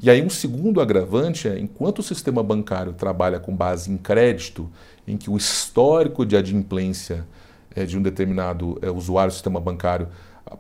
E 0.02 0.10
aí 0.10 0.22
um 0.22 0.30
segundo 0.30 0.82
agravante 0.82 1.48
é, 1.48 1.58
enquanto 1.58 2.00
o 2.00 2.04
sistema 2.04 2.44
bancário 2.44 2.94
trabalha 2.94 3.40
com 3.40 3.56
base 3.56 3.92
em 3.92 3.98
crédito, 3.98 4.70
em 5.08 5.18
que 5.18 5.30
o 5.30 5.38
histórico 5.38 6.26
de 6.26 6.36
adimplência 6.38 7.26
é, 7.74 7.86
de 7.86 7.98
um 7.98 8.02
determinado 8.02 8.78
é, 8.82 8.92
usuário 8.92 9.32
do 9.32 9.34
sistema 9.34 9.60
bancário 9.60 10.08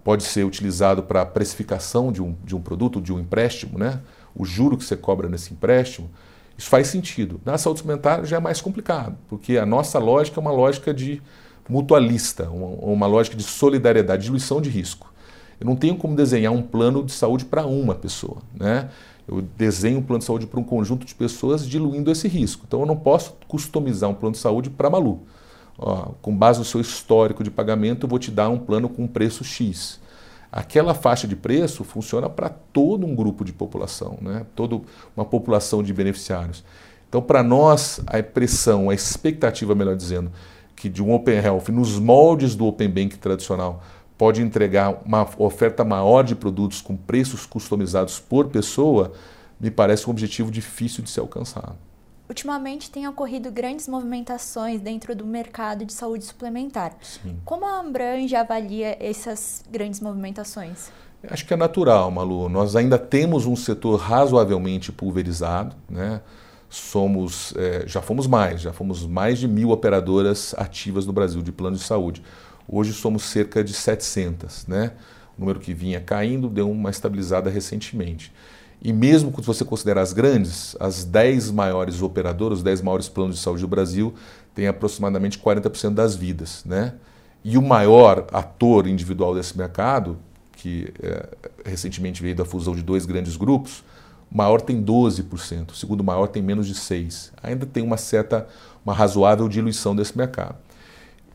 pode 0.04 0.24
ser 0.24 0.46
utilizado 0.46 1.04
para 1.04 1.22
a 1.22 1.25
precificação 1.25 2.12
de 2.12 2.22
um, 2.22 2.36
de 2.44 2.56
um 2.56 2.62
produto, 2.62 3.01
de 3.01 3.13
um 3.13 3.20
empréstimo, 3.20 3.77
né? 3.77 4.01
o 4.36 4.44
juro 4.44 4.77
que 4.77 4.84
você 4.84 4.98
cobra 4.98 5.30
nesse 5.30 5.54
empréstimo, 5.54 6.10
isso 6.58 6.70
faz 6.70 6.88
sentido. 6.88 7.39
Na 7.46 7.58
saúde 7.58 7.80
suplementar 7.80 8.25
já 8.25 8.38
é 8.38 8.39
mais 8.39 8.62
complicado, 8.62 9.18
porque 9.27 9.58
a 9.58 9.65
nossa 9.65 10.00
lógica 10.00 10.39
é 10.39 10.42
uma 10.42 10.51
lógica 10.51 10.94
de 10.94 11.22
mutualista, 11.70 12.50
uma, 12.50 12.68
uma 12.94 13.08
lógica 13.08 13.36
de 13.36 13.44
solidariedade, 13.44 14.24
diluição 14.24 14.62
de 14.62 14.70
risco. 14.70 15.13
Eu 15.60 15.65
não 15.65 15.75
tenho 15.75 15.96
como 15.96 16.15
desenhar 16.15 16.51
um 16.51 16.62
plano 16.62 17.04
de 17.04 17.13
saúde 17.13 17.46
para 17.46 17.65
uma 17.65 17.96
pessoa. 17.96 18.38
Né? 18.54 18.89
Eu 19.27 19.42
desenho 19.42 20.00
um 20.00 20.04
plano 20.04 20.20
de 20.20 20.25
saúde 20.25 20.48
para 20.48 20.60
um 20.60 20.63
conjunto 20.63 21.06
de 21.06 21.15
pessoas 21.15 21.68
diluindo 21.68 22.12
esse 22.12 22.27
risco. 22.27 22.63
Então 22.68 22.82
eu 22.82 22.86
não 22.86 22.98
posso 22.98 23.36
customizar 23.48 24.10
um 24.10 24.13
plano 24.13 24.34
de 24.34 24.39
saúde 24.39 24.70
para 24.70 24.89
Malu. 24.89 25.22
Ó, 25.77 26.13
com 26.22 26.36
base 26.36 26.60
no 26.60 26.65
seu 26.65 26.79
histórico 26.79 27.44
de 27.44 27.51
pagamento, 27.51 28.05
eu 28.05 28.10
vou 28.10 28.20
te 28.20 28.32
dar 28.32 28.50
um 28.50 28.58
plano 28.58 28.88
com 28.88 29.08
preço 29.08 29.44
X. 29.44 30.00
Aquela 30.51 30.94
faixa 30.94 31.27
de 31.27 31.36
preço 31.36 31.84
funciona 31.84 32.29
para 32.29 32.50
todo 32.50 33.05
um 33.05 33.13
grupo 33.13 33.44
de 33.44 33.51
população, 33.51 34.17
né? 34.22 34.46
toda 34.55 34.82
uma 35.15 35.25
população 35.25 35.84
de 35.84 35.94
beneficiários. 35.94 36.63
Então, 37.10 37.22
para 37.22 37.44
nós, 37.44 38.00
a 38.08 38.22
pressão, 38.24 38.89
a 38.89 38.94
expectativa, 38.94 39.75
melhor 39.75 39.96
dizendo, 39.96 40.32
que 40.75 40.89
de 40.89 41.03
um 41.03 41.13
Open 41.13 41.36
Health, 41.36 41.70
nos 41.70 42.00
moldes 42.00 42.55
do 42.55 42.65
Open 42.65 42.89
Bank 42.89 43.17
tradicional, 43.17 43.84
pode 44.17 44.41
entregar 44.41 45.01
uma 45.05 45.27
oferta 45.38 45.84
maior 45.84 46.24
de 46.24 46.36
produtos 46.36 46.82
com 46.82 46.96
preços 46.96 47.46
customizados 47.46 48.20
por 48.20 48.48
pessoa, 48.48 49.12
me 49.60 49.70
parece 49.70 50.08
um 50.08 50.12
objetivo 50.12 50.51
difícil 50.51 51.03
de 51.03 51.10
ser 51.10 51.20
alcançado. 51.20 51.75
Ultimamente 52.27 52.89
tem 52.89 53.08
ocorrido 53.08 53.51
grandes 53.51 53.88
movimentações 53.88 54.82
dentro 54.82 55.15
do 55.15 55.25
mercado 55.25 55.86
de 55.86 55.94
saúde 55.94 56.25
suplementar. 56.25 56.96
Sim. 57.01 57.39
Como 57.46 57.65
a 57.65 57.79
Ambrange 57.79 58.36
avalia 58.36 58.98
essas 59.00 59.63
grandes 59.70 60.00
movimentações? 60.00 60.89
Acho 61.29 61.46
que 61.46 61.53
é 61.53 61.58
natural, 61.58 62.10
Malu. 62.10 62.50
Nós 62.50 62.75
ainda 62.75 62.98
temos 62.98 63.46
um 63.46 63.55
setor 63.55 64.00
razoavelmente 64.00 64.91
pulverizado, 64.91 65.75
né? 65.89 66.22
Somos, 66.67 67.53
é, 67.55 67.88
já 67.88 68.01
fomos 68.01 68.27
mais, 68.27 68.62
já 68.62 68.74
fomos 68.74 69.05
mais 69.05 69.39
de 69.39 69.48
mil 69.48 69.70
operadoras 69.70 70.53
ativas 70.58 71.05
no 71.05 71.13
Brasil 71.13 71.41
de 71.41 71.51
plano 71.51 71.77
de 71.77 71.84
saúde. 71.84 72.24
Hoje 72.67 72.91
somos 72.91 73.24
cerca 73.24 73.63
de 73.63 73.74
700, 73.74 74.65
né? 74.67 74.91
O 75.38 75.41
número 75.41 75.60
que 75.60 75.74
vinha 75.74 76.01
caindo 76.01 76.50
deu 76.50 76.70
uma 76.70 76.89
estabilizada 76.89 77.50
recentemente. 77.50 78.34
E 78.82 78.94
mesmo 78.94 79.34
se 79.36 79.41
você 79.41 79.65
considerar 79.65 80.01
as 80.01 80.13
grandes, 80.13 80.75
as 80.79 81.03
10 81.03 81.51
maiores 81.51 82.01
operadoras, 82.01 82.60
os 82.60 82.63
10 82.63 82.82
maiores 82.82 83.10
planos 83.10 83.38
de 83.38 83.41
saúde 83.41 83.62
do 83.62 83.67
Brasil, 83.67 84.13
têm 84.53 84.67
aproximadamente 84.67 85.39
40% 85.39 85.94
das 85.94 86.15
vidas, 86.15 86.63
né? 86.65 86.94
E 87.44 87.58
o 87.58 87.62
maior 87.62 88.27
ator 88.32 88.88
individual 88.88 89.36
desse 89.36 89.58
mercado, 89.58 90.17
que 90.53 90.91
é, 91.01 91.27
recentemente 91.65 92.22
veio 92.22 92.36
da 92.36 92.46
fusão 92.46 92.75
de 92.75 92.82
dois 92.82 93.05
grandes 93.05 93.36
grupos, 93.38 93.84
o 94.32 94.38
maior 94.38 94.60
tem 94.62 94.84
12%, 94.84 95.72
o 95.72 95.75
segundo 95.75 96.03
maior 96.03 96.27
tem 96.27 96.41
menos 96.41 96.67
de 96.67 96.74
6%. 96.74 97.32
Ainda 97.44 97.65
tem 97.65 97.84
uma 97.84 97.98
certa, 97.98 98.48
uma 98.84 98.94
razoável 98.94 99.48
diluição 99.48 99.96
desse 99.96 100.17
mercado. 100.17 100.55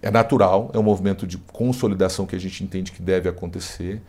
É 0.02 0.10
natural, 0.10 0.70
é 0.72 0.78
um 0.78 0.82
movimento 0.82 1.26
de 1.26 1.38
consolidação 1.38 2.26
que 2.26 2.34
a 2.34 2.38
gente 2.40 2.64
entende 2.64 2.90
que 2.90 3.02
deve 3.02 3.28
acontecer. 3.28 4.02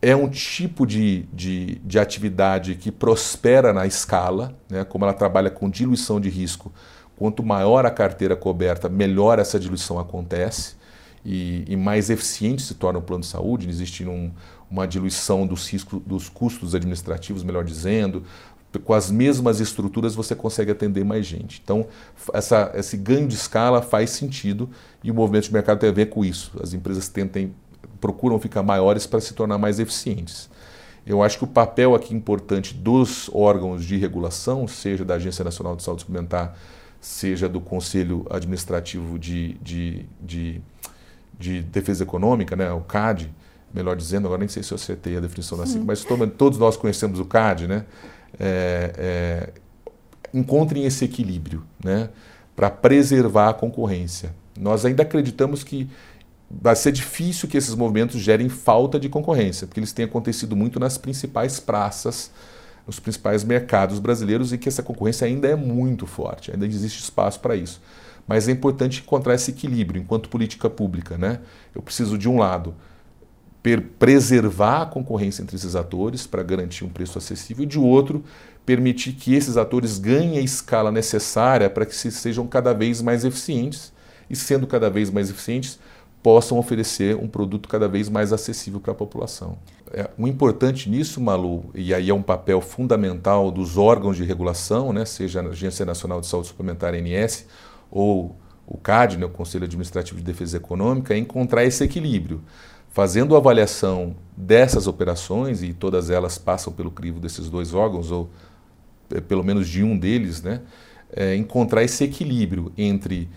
É 0.00 0.14
um 0.14 0.28
tipo 0.28 0.86
de, 0.86 1.24
de, 1.32 1.76
de 1.84 1.98
atividade 1.98 2.76
que 2.76 2.92
prospera 2.92 3.72
na 3.72 3.86
escala, 3.86 4.56
né? 4.70 4.84
como 4.84 5.04
ela 5.04 5.12
trabalha 5.12 5.50
com 5.50 5.68
diluição 5.68 6.20
de 6.20 6.28
risco. 6.28 6.72
Quanto 7.16 7.42
maior 7.42 7.84
a 7.84 7.90
carteira 7.90 8.36
coberta, 8.36 8.88
melhor 8.88 9.40
essa 9.40 9.58
diluição 9.58 9.98
acontece 9.98 10.76
e, 11.24 11.64
e 11.66 11.76
mais 11.76 12.10
eficiente 12.10 12.62
se 12.62 12.74
torna 12.74 13.00
o 13.00 13.02
plano 13.02 13.22
de 13.22 13.28
saúde. 13.28 13.68
Existe 13.68 14.06
um, 14.06 14.30
uma 14.70 14.86
diluição 14.86 15.46
dos, 15.46 15.68
riscos, 15.68 16.00
dos 16.06 16.28
custos 16.28 16.74
administrativos, 16.74 17.42
melhor 17.42 17.64
dizendo, 17.64 18.22
com 18.84 18.92
as 18.92 19.10
mesmas 19.10 19.60
estruturas 19.60 20.14
você 20.14 20.34
consegue 20.34 20.70
atender 20.70 21.04
mais 21.04 21.24
gente. 21.24 21.60
Então, 21.62 21.86
essa, 22.32 22.70
esse 22.74 22.96
ganho 22.96 23.26
de 23.26 23.34
escala 23.34 23.80
faz 23.80 24.10
sentido 24.10 24.68
e 25.02 25.10
o 25.10 25.14
movimento 25.14 25.44
de 25.44 25.52
mercado 25.52 25.78
tem 25.78 25.88
a 25.88 25.92
ver 25.92 26.06
com 26.06 26.24
isso. 26.24 26.52
As 26.62 26.74
empresas 26.74 27.08
tentem, 27.08 27.54
procuram 28.00 28.38
ficar 28.38 28.62
maiores 28.62 29.06
para 29.06 29.20
se 29.20 29.34
tornar 29.34 29.58
mais 29.58 29.78
eficientes. 29.78 30.48
Eu 31.06 31.22
acho 31.22 31.38
que 31.38 31.44
o 31.44 31.46
papel 31.46 31.94
aqui 31.94 32.14
importante 32.14 32.74
dos 32.74 33.30
órgãos 33.32 33.84
de 33.84 33.96
regulação, 33.96 34.68
seja 34.68 35.04
da 35.04 35.14
Agência 35.14 35.42
Nacional 35.42 35.74
de 35.74 35.82
Saúde 35.82 36.02
Suplementar, 36.02 36.54
seja 37.00 37.48
do 37.48 37.60
Conselho 37.60 38.26
Administrativo 38.28 39.18
de, 39.18 39.54
de, 39.54 40.04
de, 40.20 40.60
de 41.38 41.62
Defesa 41.62 42.02
Econômica, 42.02 42.54
né, 42.54 42.70
o 42.72 42.80
CAD, 42.80 43.32
melhor 43.72 43.96
dizendo, 43.96 44.26
agora 44.26 44.40
nem 44.40 44.48
sei 44.48 44.62
se 44.62 44.72
eu 44.72 44.76
acertei 44.76 45.16
a 45.16 45.20
definição 45.20 45.56
da 45.56 45.66
sigla, 45.66 45.84
mas 45.86 46.04
todos 46.36 46.58
nós 46.58 46.76
conhecemos 46.76 47.20
o 47.20 47.24
CAD, 47.24 47.66
né? 47.66 47.84
É, 48.38 48.92
é, 48.96 49.50
encontrem 50.32 50.84
esse 50.84 51.04
equilíbrio, 51.04 51.64
né? 51.82 52.10
Para 52.56 52.70
preservar 52.70 53.50
a 53.50 53.54
concorrência. 53.54 54.34
Nós 54.58 54.84
ainda 54.84 55.02
acreditamos 55.02 55.62
que 55.62 55.88
vai 56.50 56.74
ser 56.74 56.92
difícil 56.92 57.48
que 57.48 57.56
esses 57.56 57.74
movimentos 57.74 58.20
gerem 58.20 58.48
falta 58.48 58.98
de 58.98 59.08
concorrência, 59.08 59.66
porque 59.66 59.80
eles 59.80 59.92
têm 59.92 60.04
acontecido 60.06 60.56
muito 60.56 60.80
nas 60.80 60.96
principais 60.96 61.60
praças, 61.60 62.30
nos 62.86 62.98
principais 62.98 63.44
mercados 63.44 63.98
brasileiros 63.98 64.52
e 64.52 64.58
que 64.58 64.68
essa 64.68 64.82
concorrência 64.82 65.26
ainda 65.26 65.46
é 65.46 65.54
muito 65.54 66.06
forte, 66.06 66.50
ainda 66.50 66.66
existe 66.66 67.02
espaço 67.02 67.40
para 67.40 67.54
isso. 67.54 67.82
Mas 68.26 68.48
é 68.48 68.52
importante 68.52 69.00
encontrar 69.00 69.34
esse 69.34 69.50
equilíbrio 69.50 70.00
enquanto 70.00 70.28
política 70.28 70.70
pública, 70.70 71.18
né? 71.18 71.40
Eu 71.74 71.82
preciso 71.82 72.16
de 72.16 72.28
um 72.28 72.38
lado 72.38 72.74
preservar 73.98 74.82
a 74.82 74.86
concorrência 74.86 75.42
entre 75.42 75.56
esses 75.56 75.76
atores 75.76 76.26
para 76.26 76.42
garantir 76.42 76.84
um 76.84 76.88
preço 76.88 77.18
acessível 77.18 77.64
e 77.64 77.66
de 77.66 77.78
outro 77.78 78.24
permitir 78.64 79.12
que 79.12 79.34
esses 79.34 79.56
atores 79.56 79.98
ganhem 79.98 80.38
a 80.38 80.40
escala 80.40 80.90
necessária 80.90 81.68
para 81.68 81.84
que 81.84 81.94
se 81.94 82.10
sejam 82.10 82.46
cada 82.46 82.72
vez 82.72 83.02
mais 83.02 83.24
eficientes 83.24 83.92
e 84.30 84.36
sendo 84.36 84.66
cada 84.66 84.88
vez 84.88 85.10
mais 85.10 85.28
eficientes 85.28 85.78
possam 86.22 86.58
oferecer 86.58 87.16
um 87.16 87.28
produto 87.28 87.68
cada 87.68 87.88
vez 87.88 88.08
mais 88.08 88.32
acessível 88.32 88.80
para 88.80 88.92
a 88.92 88.94
população. 88.94 89.56
É, 89.92 90.10
o 90.18 90.26
importante 90.26 90.90
nisso, 90.90 91.20
Malu, 91.20 91.70
e 91.74 91.94
aí 91.94 92.10
é 92.10 92.14
um 92.14 92.22
papel 92.22 92.60
fundamental 92.60 93.50
dos 93.50 93.78
órgãos 93.78 94.16
de 94.16 94.24
regulação, 94.24 94.92
né, 94.92 95.04
seja 95.04 95.40
a 95.40 95.46
Agência 95.46 95.86
Nacional 95.86 96.20
de 96.20 96.26
Saúde 96.26 96.48
Suplementar, 96.48 96.92
ANS, 96.94 97.46
ou 97.90 98.36
o 98.66 98.76
CAD, 98.76 99.16
né, 99.16 99.24
o 99.24 99.30
Conselho 99.30 99.64
Administrativo 99.64 100.18
de 100.18 100.24
Defesa 100.24 100.58
Econômica, 100.58 101.14
é 101.14 101.18
encontrar 101.18 101.64
esse 101.64 101.82
equilíbrio 101.82 102.42
fazendo 102.90 103.34
a 103.34 103.38
avaliação 103.38 104.16
dessas 104.36 104.86
operações, 104.86 105.62
e 105.62 105.72
todas 105.72 106.10
elas 106.10 106.36
passam 106.36 106.72
pelo 106.72 106.90
crivo 106.90 107.20
desses 107.20 107.48
dois 107.48 107.72
órgãos, 107.72 108.10
ou 108.10 108.28
é, 109.14 109.20
pelo 109.20 109.44
menos 109.44 109.68
de 109.68 109.82
um 109.82 109.96
deles, 109.96 110.42
né, 110.42 110.60
é, 111.10 111.34
encontrar 111.34 111.82
esse 111.82 112.04
equilíbrio 112.04 112.72
entre 112.76 113.28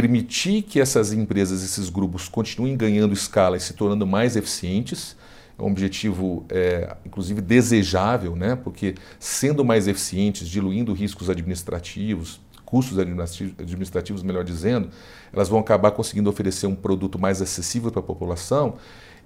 permitir 0.00 0.60
que 0.60 0.78
essas 0.78 1.10
empresas, 1.10 1.62
esses 1.62 1.88
grupos, 1.88 2.28
continuem 2.28 2.76
ganhando 2.76 3.14
escala 3.14 3.56
e 3.56 3.60
se 3.60 3.72
tornando 3.72 4.06
mais 4.06 4.36
eficientes, 4.36 5.16
é 5.58 5.62
um 5.62 5.68
objetivo, 5.68 6.44
é, 6.50 6.94
inclusive, 7.06 7.40
desejável, 7.40 8.36
né? 8.36 8.56
porque 8.56 8.94
sendo 9.18 9.64
mais 9.64 9.88
eficientes, 9.88 10.46
diluindo 10.46 10.92
riscos 10.92 11.30
administrativos, 11.30 12.38
custos 12.62 12.98
administrativos, 12.98 14.22
melhor 14.22 14.44
dizendo, 14.44 14.90
elas 15.32 15.48
vão 15.48 15.58
acabar 15.58 15.92
conseguindo 15.92 16.28
oferecer 16.28 16.66
um 16.66 16.74
produto 16.74 17.18
mais 17.18 17.40
acessível 17.40 17.90
para 17.90 18.00
a 18.00 18.04
população 18.04 18.74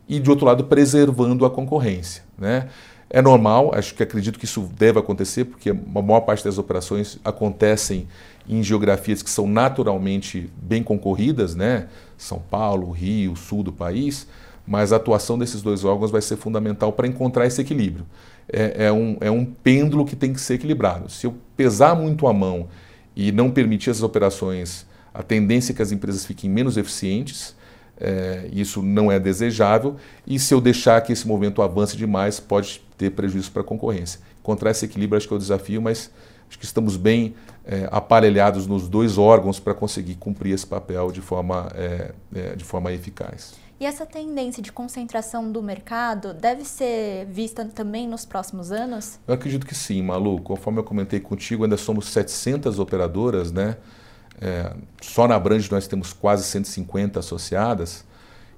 e, 0.08 0.20
de 0.20 0.30
outro 0.30 0.46
lado, 0.46 0.62
preservando 0.66 1.44
a 1.44 1.50
concorrência. 1.50 2.22
Né? 2.38 2.68
É 3.12 3.20
normal, 3.20 3.72
acho 3.74 3.92
que 3.92 4.04
acredito 4.04 4.38
que 4.38 4.44
isso 4.44 4.70
deve 4.78 5.00
acontecer, 5.00 5.44
porque 5.44 5.70
a 5.70 5.74
maior 5.74 6.20
parte 6.20 6.44
das 6.44 6.58
operações 6.58 7.18
acontecem 7.24 8.06
em 8.48 8.62
geografias 8.62 9.20
que 9.20 9.28
são 9.28 9.48
naturalmente 9.48 10.48
bem 10.62 10.80
concorridas, 10.82 11.56
né? 11.56 11.88
São 12.16 12.38
Paulo, 12.38 12.90
Rio, 12.92 13.34
sul 13.34 13.64
do 13.64 13.72
país, 13.72 14.28
mas 14.64 14.92
a 14.92 14.96
atuação 14.96 15.36
desses 15.36 15.60
dois 15.60 15.84
órgãos 15.84 16.12
vai 16.12 16.22
ser 16.22 16.36
fundamental 16.36 16.92
para 16.92 17.08
encontrar 17.08 17.46
esse 17.46 17.60
equilíbrio. 17.60 18.06
É, 18.48 18.86
é, 18.86 18.92
um, 18.92 19.16
é 19.20 19.30
um 19.30 19.44
pêndulo 19.44 20.04
que 20.04 20.14
tem 20.14 20.32
que 20.32 20.40
ser 20.40 20.54
equilibrado. 20.54 21.10
Se 21.10 21.26
eu 21.26 21.34
pesar 21.56 21.96
muito 21.96 22.28
a 22.28 22.32
mão 22.32 22.68
e 23.16 23.32
não 23.32 23.50
permitir 23.50 23.90
essas 23.90 24.04
operações, 24.04 24.86
a 25.12 25.22
tendência 25.22 25.72
é 25.72 25.74
que 25.74 25.82
as 25.82 25.90
empresas 25.90 26.24
fiquem 26.24 26.48
menos 26.48 26.76
eficientes, 26.76 27.56
é, 28.00 28.48
isso 28.52 28.82
não 28.82 29.12
é 29.12 29.18
desejável, 29.18 29.96
e 30.26 30.38
se 30.38 30.54
eu 30.54 30.60
deixar 30.60 31.00
que 31.02 31.12
esse 31.12 31.26
movimento 31.28 31.60
avance 31.62 31.96
demais, 31.96 32.40
pode 32.40 32.82
ter 32.96 33.10
prejuízo 33.10 33.50
para 33.52 33.62
a 33.62 33.64
concorrência. 33.64 34.20
Encontrar 34.40 34.70
esse 34.70 34.84
equilíbrio 34.84 35.16
acho 35.16 35.28
que 35.28 35.34
é 35.34 35.36
o 35.36 35.40
desafio, 35.40 35.82
mas 35.82 36.10
acho 36.48 36.58
que 36.58 36.64
estamos 36.64 36.96
bem 36.96 37.34
é, 37.64 37.88
aparelhados 37.92 38.66
nos 38.66 38.88
dois 38.88 39.18
órgãos 39.18 39.60
para 39.60 39.74
conseguir 39.74 40.14
cumprir 40.16 40.54
esse 40.54 40.66
papel 40.66 41.12
de 41.12 41.20
forma, 41.20 41.70
é, 41.74 42.12
é, 42.34 42.56
de 42.56 42.64
forma 42.64 42.92
eficaz. 42.92 43.54
E 43.78 43.86
essa 43.86 44.04
tendência 44.04 44.62
de 44.62 44.70
concentração 44.70 45.50
do 45.50 45.62
mercado 45.62 46.34
deve 46.34 46.66
ser 46.66 47.24
vista 47.26 47.64
também 47.64 48.06
nos 48.06 48.26
próximos 48.26 48.70
anos? 48.70 49.18
Eu 49.26 49.32
acredito 49.32 49.64
que 49.64 49.74
sim, 49.74 50.02
Malu. 50.02 50.38
Conforme 50.42 50.80
eu 50.80 50.84
comentei 50.84 51.18
contigo, 51.18 51.64
ainda 51.64 51.78
somos 51.78 52.08
700 52.08 52.78
operadoras, 52.78 53.50
né? 53.50 53.78
É, 54.40 54.72
só 55.02 55.28
na 55.28 55.38
Brange 55.38 55.70
nós 55.70 55.86
temos 55.86 56.12
quase 56.12 56.44
150 56.44 57.18
associadas. 57.18 58.04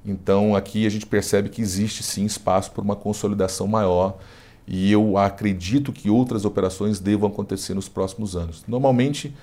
Então 0.05 0.55
aqui 0.55 0.87
a 0.87 0.90
gente 0.90 1.07
percebe 1.07 1.49
que 1.49 1.61
existe 1.61 2.03
sim 2.03 2.25
espaço 2.25 2.71
para 2.73 2.83
uma 2.83 2.97
consolidação 2.97 3.66
maior 3.66 4.18
e 4.66 4.90
eu 4.92 5.18
acredito 5.18 5.92
que 5.92 6.09
outras 6.09 6.45
operações 6.45 7.01
devam 7.01 7.29
acontecer 7.29 7.75
nos 7.75 7.88
próximos 7.88 8.37
anos. 8.37 8.64
Normalmente 8.66 9.35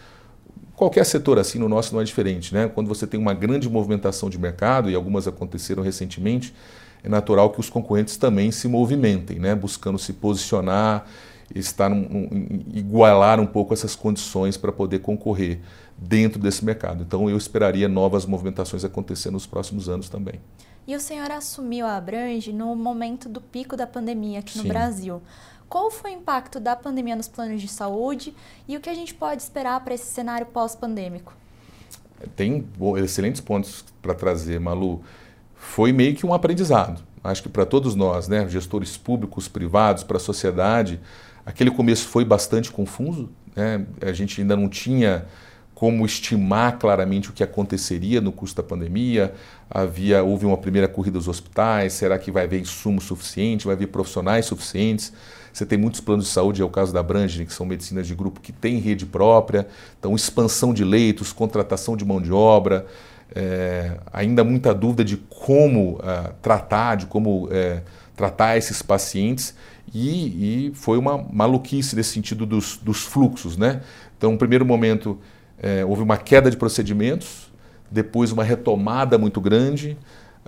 Qualquer 0.79 1.05
setor 1.05 1.37
assim, 1.37 1.59
no 1.59 1.67
nosso 1.67 1.93
não 1.93 1.99
é 1.99 2.05
diferente. 2.05 2.53
Né? 2.53 2.71
Quando 2.73 2.87
você 2.87 3.05
tem 3.05 3.19
uma 3.19 3.33
grande 3.33 3.69
movimentação 3.69 4.29
de 4.29 4.39
mercado, 4.39 4.89
e 4.89 4.95
algumas 4.95 5.27
aconteceram 5.27 5.83
recentemente, 5.83 6.55
é 7.03 7.09
natural 7.09 7.49
que 7.49 7.59
os 7.59 7.69
concorrentes 7.69 8.15
também 8.15 8.49
se 8.49 8.65
movimentem, 8.65 9.39
né? 9.39 9.53
buscando 9.53 9.99
se 9.99 10.13
posicionar, 10.13 11.05
estar 11.53 11.91
igualar 12.73 13.41
um 13.41 13.45
pouco 13.45 13.73
essas 13.73 13.93
condições 13.93 14.55
para 14.55 14.71
poder 14.71 14.99
concorrer 14.99 15.59
dentro 16.01 16.39
desse 16.39 16.63
mercado. 16.63 17.03
Então 17.03 17.29
eu 17.29 17.37
esperaria 17.37 17.87
novas 17.87 18.25
movimentações 18.25 18.83
acontecer 18.85 19.31
nos 19.31 19.45
próximos 19.45 19.89
anos 19.89 20.09
também. 20.09 20.39
E 20.87 20.95
o 20.95 20.99
senhor 20.99 21.29
assumiu 21.29 21.85
a 21.85 21.97
Abrange 21.97 22.51
no 22.51 22.75
momento 22.75 23.29
do 23.29 23.41
pico 23.41 23.75
da 23.75 23.85
pandemia 23.85 24.39
aqui 24.39 24.53
Sim. 24.53 24.63
no 24.63 24.67
Brasil. 24.67 25.21
Qual 25.67 25.91
foi 25.91 26.11
o 26.11 26.15
impacto 26.15 26.59
da 26.59 26.75
pandemia 26.75 27.15
nos 27.15 27.27
planos 27.27 27.61
de 27.61 27.67
saúde 27.67 28.33
e 28.67 28.75
o 28.75 28.79
que 28.79 28.89
a 28.89 28.93
gente 28.93 29.13
pode 29.13 29.41
esperar 29.41 29.83
para 29.83 29.93
esse 29.93 30.07
cenário 30.07 30.47
pós-pandêmico? 30.47 31.35
Tem 32.35 32.67
excelentes 32.97 33.39
pontos 33.39 33.85
para 34.01 34.15
trazer, 34.15 34.59
Malu. 34.59 35.03
Foi 35.53 35.91
meio 35.91 36.15
que 36.15 36.25
um 36.25 36.33
aprendizado. 36.33 37.03
Acho 37.23 37.43
que 37.43 37.49
para 37.49 37.65
todos 37.65 37.93
nós, 37.95 38.27
né, 38.27 38.47
gestores 38.49 38.97
públicos, 38.97 39.47
privados, 39.47 40.03
para 40.03 40.17
a 40.17 40.19
sociedade, 40.19 40.99
aquele 41.45 41.69
começo 41.69 42.07
foi 42.07 42.25
bastante 42.25 42.71
confuso. 42.71 43.29
Né? 43.55 43.85
A 44.01 44.11
gente 44.11 44.41
ainda 44.41 44.55
não 44.55 44.67
tinha 44.67 45.27
como 45.79 46.05
estimar 46.05 46.77
claramente 46.77 47.29
o 47.29 47.31
que 47.31 47.41
aconteceria 47.41 48.19
no 48.19 48.33
curso 48.33 48.53
da 48.53 48.61
pandemia. 48.61 49.33
Havia, 49.69 50.21
houve 50.21 50.45
uma 50.45 50.57
primeira 50.57 50.89
corrida 50.89 51.17
aos 51.17 51.29
hospitais. 51.29 51.93
Será 51.93 52.19
que 52.19 52.29
vai 52.29 52.43
haver 52.43 52.59
insumo 52.59 52.99
suficiente? 52.99 53.65
Vai 53.65 53.75
haver 53.75 53.87
profissionais 53.87 54.45
suficientes? 54.45 55.13
Você 55.53 55.65
tem 55.65 55.77
muitos 55.77 56.01
planos 56.01 56.25
de 56.25 56.31
saúde, 56.31 56.61
é 56.61 56.65
o 56.65 56.69
caso 56.69 56.91
da 56.91 57.01
Brange, 57.01 57.45
que 57.45 57.53
são 57.53 57.65
medicinas 57.65 58.05
de 58.05 58.13
grupo 58.13 58.41
que 58.41 58.51
têm 58.51 58.79
rede 58.79 59.05
própria, 59.05 59.69
então 59.97 60.13
expansão 60.17 60.73
de 60.73 60.83
leitos, 60.83 61.31
contratação 61.31 61.95
de 61.95 62.03
mão 62.03 62.21
de 62.21 62.33
obra, 62.33 62.85
é, 63.33 63.97
ainda 64.11 64.43
muita 64.43 64.73
dúvida 64.73 65.05
de 65.05 65.15
como 65.15 65.93
uh, 65.93 66.33
tratar, 66.41 66.95
de 66.95 67.05
como 67.05 67.47
é, 67.51 67.83
tratar 68.17 68.57
esses 68.57 68.81
pacientes 68.81 69.55
e, 69.93 70.67
e, 70.67 70.71
foi 70.75 70.97
uma 70.97 71.17
maluquice 71.17 71.95
nesse 71.95 72.11
sentido 72.11 72.45
dos, 72.45 72.75
dos 72.75 73.05
fluxos, 73.05 73.55
né? 73.55 73.81
Então, 74.17 74.33
no 74.33 74.37
primeiro 74.37 74.65
momento 74.65 75.17
é, 75.61 75.83
houve 75.85 76.01
uma 76.01 76.17
queda 76.17 76.49
de 76.49 76.57
procedimentos, 76.57 77.51
depois 77.89 78.31
uma 78.31 78.43
retomada 78.43 79.17
muito 79.17 79.41
grande, 79.41 79.97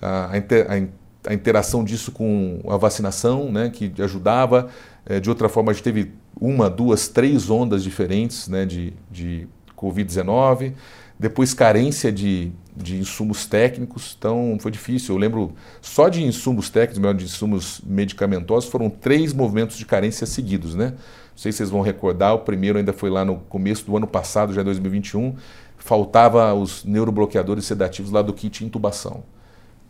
a, 0.02 0.32
a, 0.38 1.30
a 1.30 1.34
interação 1.34 1.84
disso 1.84 2.12
com 2.12 2.62
a 2.68 2.78
vacinação, 2.78 3.52
né, 3.52 3.70
que 3.70 3.94
ajudava, 4.02 4.70
é, 5.06 5.20
de 5.20 5.30
outra 5.30 5.50
forma, 5.50 5.72
a 5.72 5.74
gente 5.74 5.84
teve 5.84 6.14
uma, 6.40 6.70
duas, 6.70 7.08
três 7.08 7.50
ondas 7.50 7.84
diferentes 7.84 8.48
né, 8.48 8.66
de, 8.66 8.94
de 9.10 9.48
Covid-19, 9.76 10.74
depois 11.22 11.54
carência 11.54 12.12
de, 12.12 12.52
de 12.76 12.98
insumos 12.98 13.46
técnicos, 13.46 14.16
então 14.18 14.58
foi 14.60 14.72
difícil. 14.72 15.14
Eu 15.14 15.20
lembro 15.20 15.54
só 15.80 16.10
de 16.10 16.24
insumos 16.24 16.68
técnicos, 16.72 17.16
de 17.16 17.26
insumos 17.26 17.80
medicamentosos, 17.86 18.68
foram 18.68 18.90
três 18.90 19.32
movimentos 19.32 19.78
de 19.78 19.86
carência 19.86 20.26
seguidos, 20.26 20.74
né? 20.74 20.88
Não 20.88 21.38
sei 21.38 21.52
se 21.52 21.60
vocês 21.60 21.70
vão 21.70 21.82
recordar, 21.82 22.34
o 22.34 22.40
primeiro 22.40 22.80
ainda 22.80 22.92
foi 22.92 23.12
lá 23.12 23.24
no 23.24 23.36
começo 23.38 23.86
do 23.86 23.96
ano 23.96 24.08
passado, 24.08 24.52
já 24.52 24.64
2021, 24.64 25.36
faltava 25.78 26.52
os 26.56 26.84
neurobloqueadores 26.84 27.66
sedativos 27.66 28.10
lá 28.10 28.24
do 28.24 28.34
kit 28.34 28.66
intubação. 28.66 29.24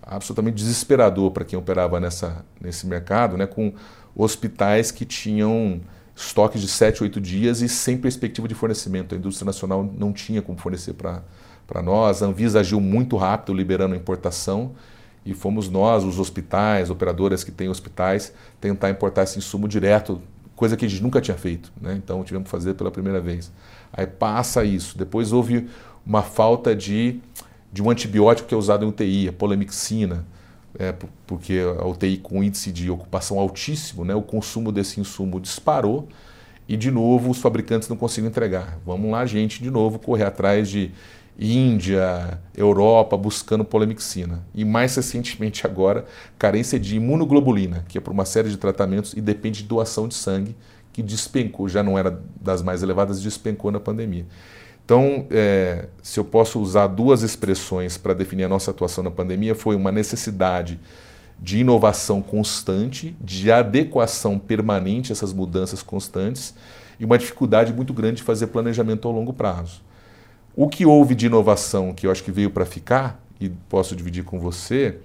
Absolutamente 0.03 0.57
desesperador 0.57 1.31
para 1.31 1.45
quem 1.45 1.57
operava 1.57 1.97
nessa, 1.97 2.43
nesse 2.59 2.85
mercado, 2.85 3.37
né? 3.37 3.47
Com 3.47 3.71
hospitais 4.13 4.91
que 4.91 5.05
tinham 5.05 5.79
estoques 6.25 6.61
de 6.61 6.67
7, 6.67 7.03
8 7.03 7.19
dias 7.19 7.61
e 7.61 7.69
sem 7.69 7.97
perspectiva 7.97 8.47
de 8.47 8.55
fornecimento. 8.55 9.15
A 9.15 9.17
indústria 9.17 9.45
nacional 9.45 9.83
não 9.97 10.13
tinha 10.13 10.41
como 10.41 10.57
fornecer 10.57 10.93
para 10.93 11.81
nós. 11.81 12.21
A 12.21 12.27
Anvisa 12.27 12.59
agiu 12.59 12.79
muito 12.79 13.17
rápido, 13.17 13.53
liberando 13.53 13.93
a 13.93 13.97
importação, 13.97 14.71
e 15.25 15.33
fomos 15.33 15.69
nós, 15.69 16.03
os 16.03 16.19
hospitais, 16.19 16.89
operadoras 16.89 17.43
que 17.43 17.51
têm 17.51 17.69
hospitais, 17.69 18.33
tentar 18.59 18.89
importar 18.89 19.23
esse 19.23 19.37
insumo 19.37 19.67
direto, 19.67 20.21
coisa 20.55 20.75
que 20.75 20.85
a 20.85 20.89
gente 20.89 21.01
nunca 21.01 21.21
tinha 21.21 21.37
feito. 21.37 21.71
Né? 21.79 21.93
Então 21.95 22.23
tivemos 22.23 22.45
que 22.45 22.51
fazer 22.51 22.73
pela 22.73 22.89
primeira 22.89 23.19
vez. 23.19 23.51
Aí 23.93 24.07
passa 24.07 24.63
isso. 24.63 24.97
Depois 24.97 25.31
houve 25.31 25.67
uma 26.05 26.23
falta 26.23 26.75
de, 26.75 27.19
de 27.71 27.83
um 27.83 27.89
antibiótico 27.89 28.47
que 28.47 28.53
é 28.53 28.57
usado 28.57 28.83
em 28.83 28.87
UTI, 28.87 29.29
a 29.29 29.33
polemixina 29.33 30.25
é, 30.77 30.93
porque 31.27 31.59
a 31.79 31.85
UTI 31.85 32.17
com 32.17 32.43
índice 32.43 32.71
de 32.71 32.89
ocupação 32.89 33.39
altíssimo, 33.39 34.05
né, 34.05 34.15
o 34.15 34.21
consumo 34.21 34.71
desse 34.71 34.99
insumo 34.99 35.39
disparou 35.39 36.07
e, 36.67 36.77
de 36.77 36.89
novo, 36.89 37.31
os 37.31 37.39
fabricantes 37.39 37.89
não 37.89 37.97
conseguem 37.97 38.29
entregar. 38.29 38.79
Vamos 38.85 39.11
lá, 39.11 39.25
gente, 39.25 39.61
de 39.61 39.69
novo, 39.69 39.99
correr 39.99 40.23
atrás 40.23 40.69
de 40.69 40.91
Índia, 41.39 42.39
Europa, 42.55 43.17
buscando 43.17 43.65
polemixina. 43.65 44.45
E 44.53 44.63
mais 44.63 44.95
recentemente 44.95 45.65
agora, 45.67 46.05
carência 46.37 46.79
de 46.79 46.95
imunoglobulina, 46.95 47.85
que 47.87 47.97
é 47.97 48.01
por 48.01 48.13
uma 48.13 48.25
série 48.25 48.49
de 48.49 48.57
tratamentos 48.57 49.13
e 49.13 49.21
depende 49.21 49.63
de 49.63 49.67
doação 49.67 50.07
de 50.07 50.13
sangue, 50.13 50.55
que 50.93 51.01
despencou, 51.01 51.69
já 51.69 51.81
não 51.81 51.97
era 51.97 52.21
das 52.39 52.61
mais 52.61 52.83
elevadas, 52.83 53.21
despencou 53.21 53.71
na 53.71 53.79
pandemia. 53.79 54.25
Então, 54.91 55.25
é, 55.31 55.85
se 56.03 56.19
eu 56.19 56.25
posso 56.25 56.59
usar 56.59 56.87
duas 56.87 57.21
expressões 57.21 57.97
para 57.97 58.13
definir 58.13 58.43
a 58.43 58.49
nossa 58.49 58.71
atuação 58.71 59.01
na 59.01 59.09
pandemia, 59.09 59.55
foi 59.55 59.73
uma 59.73 59.89
necessidade 59.89 60.77
de 61.39 61.59
inovação 61.59 62.21
constante, 62.21 63.15
de 63.21 63.49
adequação 63.49 64.37
permanente 64.37 65.09
a 65.09 65.13
essas 65.13 65.31
mudanças 65.31 65.81
constantes 65.81 66.53
e 66.99 67.05
uma 67.05 67.17
dificuldade 67.17 67.71
muito 67.71 67.93
grande 67.93 68.17
de 68.17 68.23
fazer 68.23 68.47
planejamento 68.47 69.07
ao 69.07 69.13
longo 69.13 69.31
prazo. 69.31 69.81
O 70.53 70.67
que 70.67 70.85
houve 70.85 71.15
de 71.15 71.27
inovação 71.27 71.93
que 71.93 72.05
eu 72.05 72.11
acho 72.11 72.21
que 72.21 72.29
veio 72.29 72.49
para 72.49 72.65
ficar, 72.65 73.23
e 73.39 73.47
posso 73.47 73.95
dividir 73.95 74.25
com 74.25 74.41
você, 74.41 74.97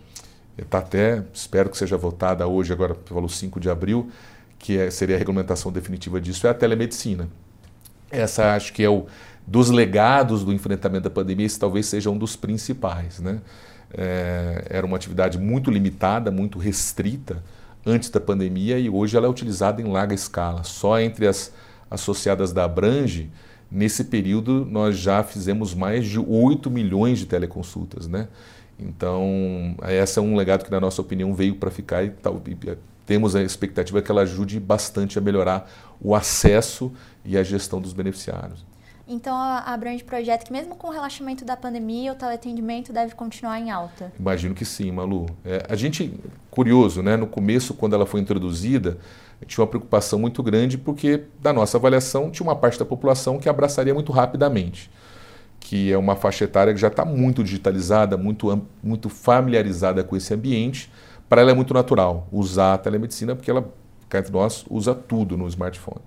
está 0.59 0.79
até, 0.79 1.23
espero 1.33 1.71
que 1.71 1.79
seja 1.79 1.97
votada 1.97 2.45
hoje, 2.45 2.73
agora 2.73 2.97
falou 3.05 3.29
5 3.29 3.61
de 3.61 3.71
abril, 3.71 4.11
que 4.59 4.79
é, 4.79 4.91
seria 4.91 5.15
a 5.15 5.19
regulamentação 5.21 5.71
definitiva 5.71 6.21
disso, 6.21 6.45
é 6.45 6.51
a 6.51 6.55
telemedicina. 6.55 7.29
Essa 8.11 8.55
acho 8.55 8.73
que 8.73 8.85
é 8.85 8.89
o, 8.89 9.07
dos 9.47 9.71
legados 9.71 10.43
do 10.43 10.53
enfrentamento 10.53 11.05
da 11.05 11.11
pandemia, 11.11 11.47
esse 11.47 11.59
talvez 11.59 11.87
seja 11.87 12.11
um 12.11 12.19
dos 12.19 12.35
principais. 12.35 13.21
Né? 13.21 13.41
É, 13.93 14.67
era 14.69 14.87
uma 14.87 14.97
atividade 14.97 15.39
muito 15.39 15.71
limitada, 15.71 16.31
muito 16.31 16.59
restrita 16.59 17.43
antes 17.85 18.11
da 18.11 18.21
pandemia 18.21 18.79
e 18.79 18.91
hoje 18.91 19.17
ela 19.17 19.27
é 19.27 19.31
utilizada 19.31 19.81
em 19.81 19.85
larga 19.85 20.15
escala. 20.15 20.65
Só 20.65 20.99
entre 20.99 21.29
as 21.29 21.53
associadas 21.89 22.53
da 22.53 22.65
Abrange, 22.65 23.31
nesse 23.71 24.05
período, 24.05 24.67
nós 24.69 24.99
já 24.99 25.23
fizemos 25.23 25.73
mais 25.75 26.05
de 26.07 26.19
8 26.19 26.69
milhões 26.69 27.21
de 27.21 27.27
teleconsultas. 27.27 28.09
Né? 28.09 28.27
Então, 28.79 29.77
esse 29.89 30.19
é 30.19 30.23
um 30.23 30.35
legado 30.35 30.65
que, 30.65 30.71
na 30.71 30.81
nossa 30.81 31.01
opinião, 31.01 31.33
veio 31.33 31.55
para 31.55 31.71
ficar 31.71 32.03
e, 32.05 32.11
tal, 32.11 32.43
e 32.47 32.77
temos 33.07 33.37
a 33.37 33.43
expectativa 33.43 34.03
que 34.03 34.11
ela 34.11 34.23
ajude 34.23 34.59
bastante 34.59 35.17
a 35.17 35.23
melhorar 35.23 35.71
o 36.01 36.15
acesso 36.15 36.93
e 37.25 37.39
a 37.39 37.43
gestão 37.45 37.81
dos 37.81 37.93
beneficiários. 37.93 38.65
Então, 39.09 39.37
abrange 39.37 40.03
projeto 40.03 40.45
que, 40.45 40.53
mesmo 40.53 40.75
com 40.75 40.89
o 40.89 40.91
relaxamento 40.91 41.45
da 41.45 41.57
pandemia, 41.57 42.13
o 42.13 42.17
teleatendimento 42.17 42.93
deve 42.93 43.15
continuar 43.15 43.61
em 43.61 43.71
alta? 43.71 44.13
Imagino 44.19 44.53
que 44.53 44.65
sim, 44.65 44.91
Malu. 44.91 45.27
É, 45.45 45.65
a 45.69 45.77
gente, 45.77 46.13
curioso, 46.51 47.03
né? 47.03 47.17
no 47.17 47.27
começo, 47.29 47.73
quando 47.73 47.95
ela 47.95 48.05
foi 48.05 48.21
introduzida, 48.21 48.99
tinha 49.47 49.63
uma 49.63 49.69
preocupação 49.69 50.19
muito 50.19 50.43
grande, 50.43 50.77
porque, 50.77 51.23
da 51.41 51.53
nossa 51.53 51.77
avaliação, 51.77 52.31
tinha 52.31 52.45
uma 52.45 52.57
parte 52.57 52.79
da 52.81 52.85
população 52.85 53.39
que 53.39 53.49
abraçaria 53.49 53.95
muito 53.95 54.11
rapidamente, 54.11 54.91
que 55.61 55.93
é 55.93 55.97
uma 55.97 56.17
faixa 56.17 56.45
etária 56.45 56.75
que 56.75 56.81
já 56.81 56.89
está 56.89 57.05
muito 57.05 57.45
digitalizada, 57.45 58.17
muito, 58.17 58.67
muito 58.83 59.09
familiarizada 59.09 60.03
com 60.03 60.17
esse 60.17 60.35
ambiente. 60.35 60.91
Para 61.29 61.43
ela 61.43 61.53
é 61.53 61.55
muito 61.55 61.73
natural 61.73 62.27
usar 62.33 62.75
a 62.75 62.79
telemedicina, 62.79 63.37
porque 63.37 63.51
ela, 63.51 63.73
cá 64.09 64.19
entre 64.19 64.33
nós, 64.33 64.65
usa 64.69 64.95
tudo 64.95 65.37
no 65.37 65.47
smartphone. 65.47 66.01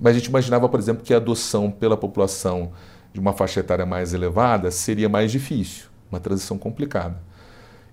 Mas 0.00 0.14
a 0.14 0.18
gente 0.18 0.26
imaginava, 0.26 0.68
por 0.68 0.78
exemplo, 0.78 1.02
que 1.02 1.14
a 1.14 1.16
adoção 1.16 1.70
pela 1.70 1.96
população 1.96 2.72
de 3.12 3.20
uma 3.20 3.32
faixa 3.32 3.60
etária 3.60 3.86
mais 3.86 4.12
elevada 4.12 4.70
seria 4.70 5.08
mais 5.08 5.32
difícil, 5.32 5.86
uma 6.10 6.20
transição 6.20 6.58
complicada. 6.58 7.20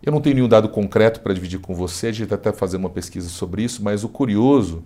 Eu 0.01 0.11
não 0.11 0.19
tenho 0.19 0.35
nenhum 0.35 0.49
dado 0.49 0.67
concreto 0.67 1.21
para 1.21 1.33
dividir 1.33 1.59
com 1.59 1.73
você, 1.73 2.07
a 2.07 2.11
gente 2.11 2.23
está 2.23 2.35
até 2.35 2.51
fazendo 2.51 2.81
uma 2.81 2.89
pesquisa 2.89 3.29
sobre 3.29 3.63
isso, 3.63 3.81
mas 3.81 4.03
o 4.03 4.09
curioso 4.09 4.83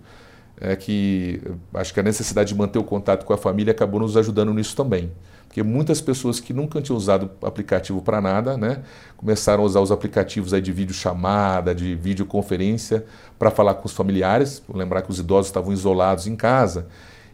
é 0.60 0.76
que 0.76 1.40
acho 1.74 1.92
que 1.92 2.00
a 2.00 2.02
necessidade 2.02 2.50
de 2.50 2.54
manter 2.54 2.78
o 2.78 2.84
contato 2.84 3.24
com 3.24 3.32
a 3.32 3.36
família 3.36 3.72
acabou 3.72 4.00
nos 4.00 4.16
ajudando 4.16 4.54
nisso 4.54 4.76
também. 4.76 5.10
Porque 5.48 5.62
muitas 5.62 6.00
pessoas 6.00 6.38
que 6.38 6.52
nunca 6.52 6.80
tinham 6.80 6.96
usado 6.96 7.30
aplicativo 7.42 8.02
para 8.02 8.20
nada, 8.20 8.56
né, 8.56 8.82
começaram 9.16 9.62
a 9.62 9.66
usar 9.66 9.80
os 9.80 9.90
aplicativos 9.90 10.52
aí 10.52 10.60
de 10.60 10.70
videochamada, 10.70 11.74
de 11.74 11.94
videoconferência 11.94 13.04
para 13.38 13.50
falar 13.50 13.74
com 13.74 13.86
os 13.86 13.92
familiares. 13.92 14.62
Vou 14.68 14.76
lembrar 14.76 15.02
que 15.02 15.10
os 15.10 15.18
idosos 15.18 15.46
estavam 15.46 15.72
isolados 15.72 16.26
em 16.26 16.36
casa. 16.36 16.86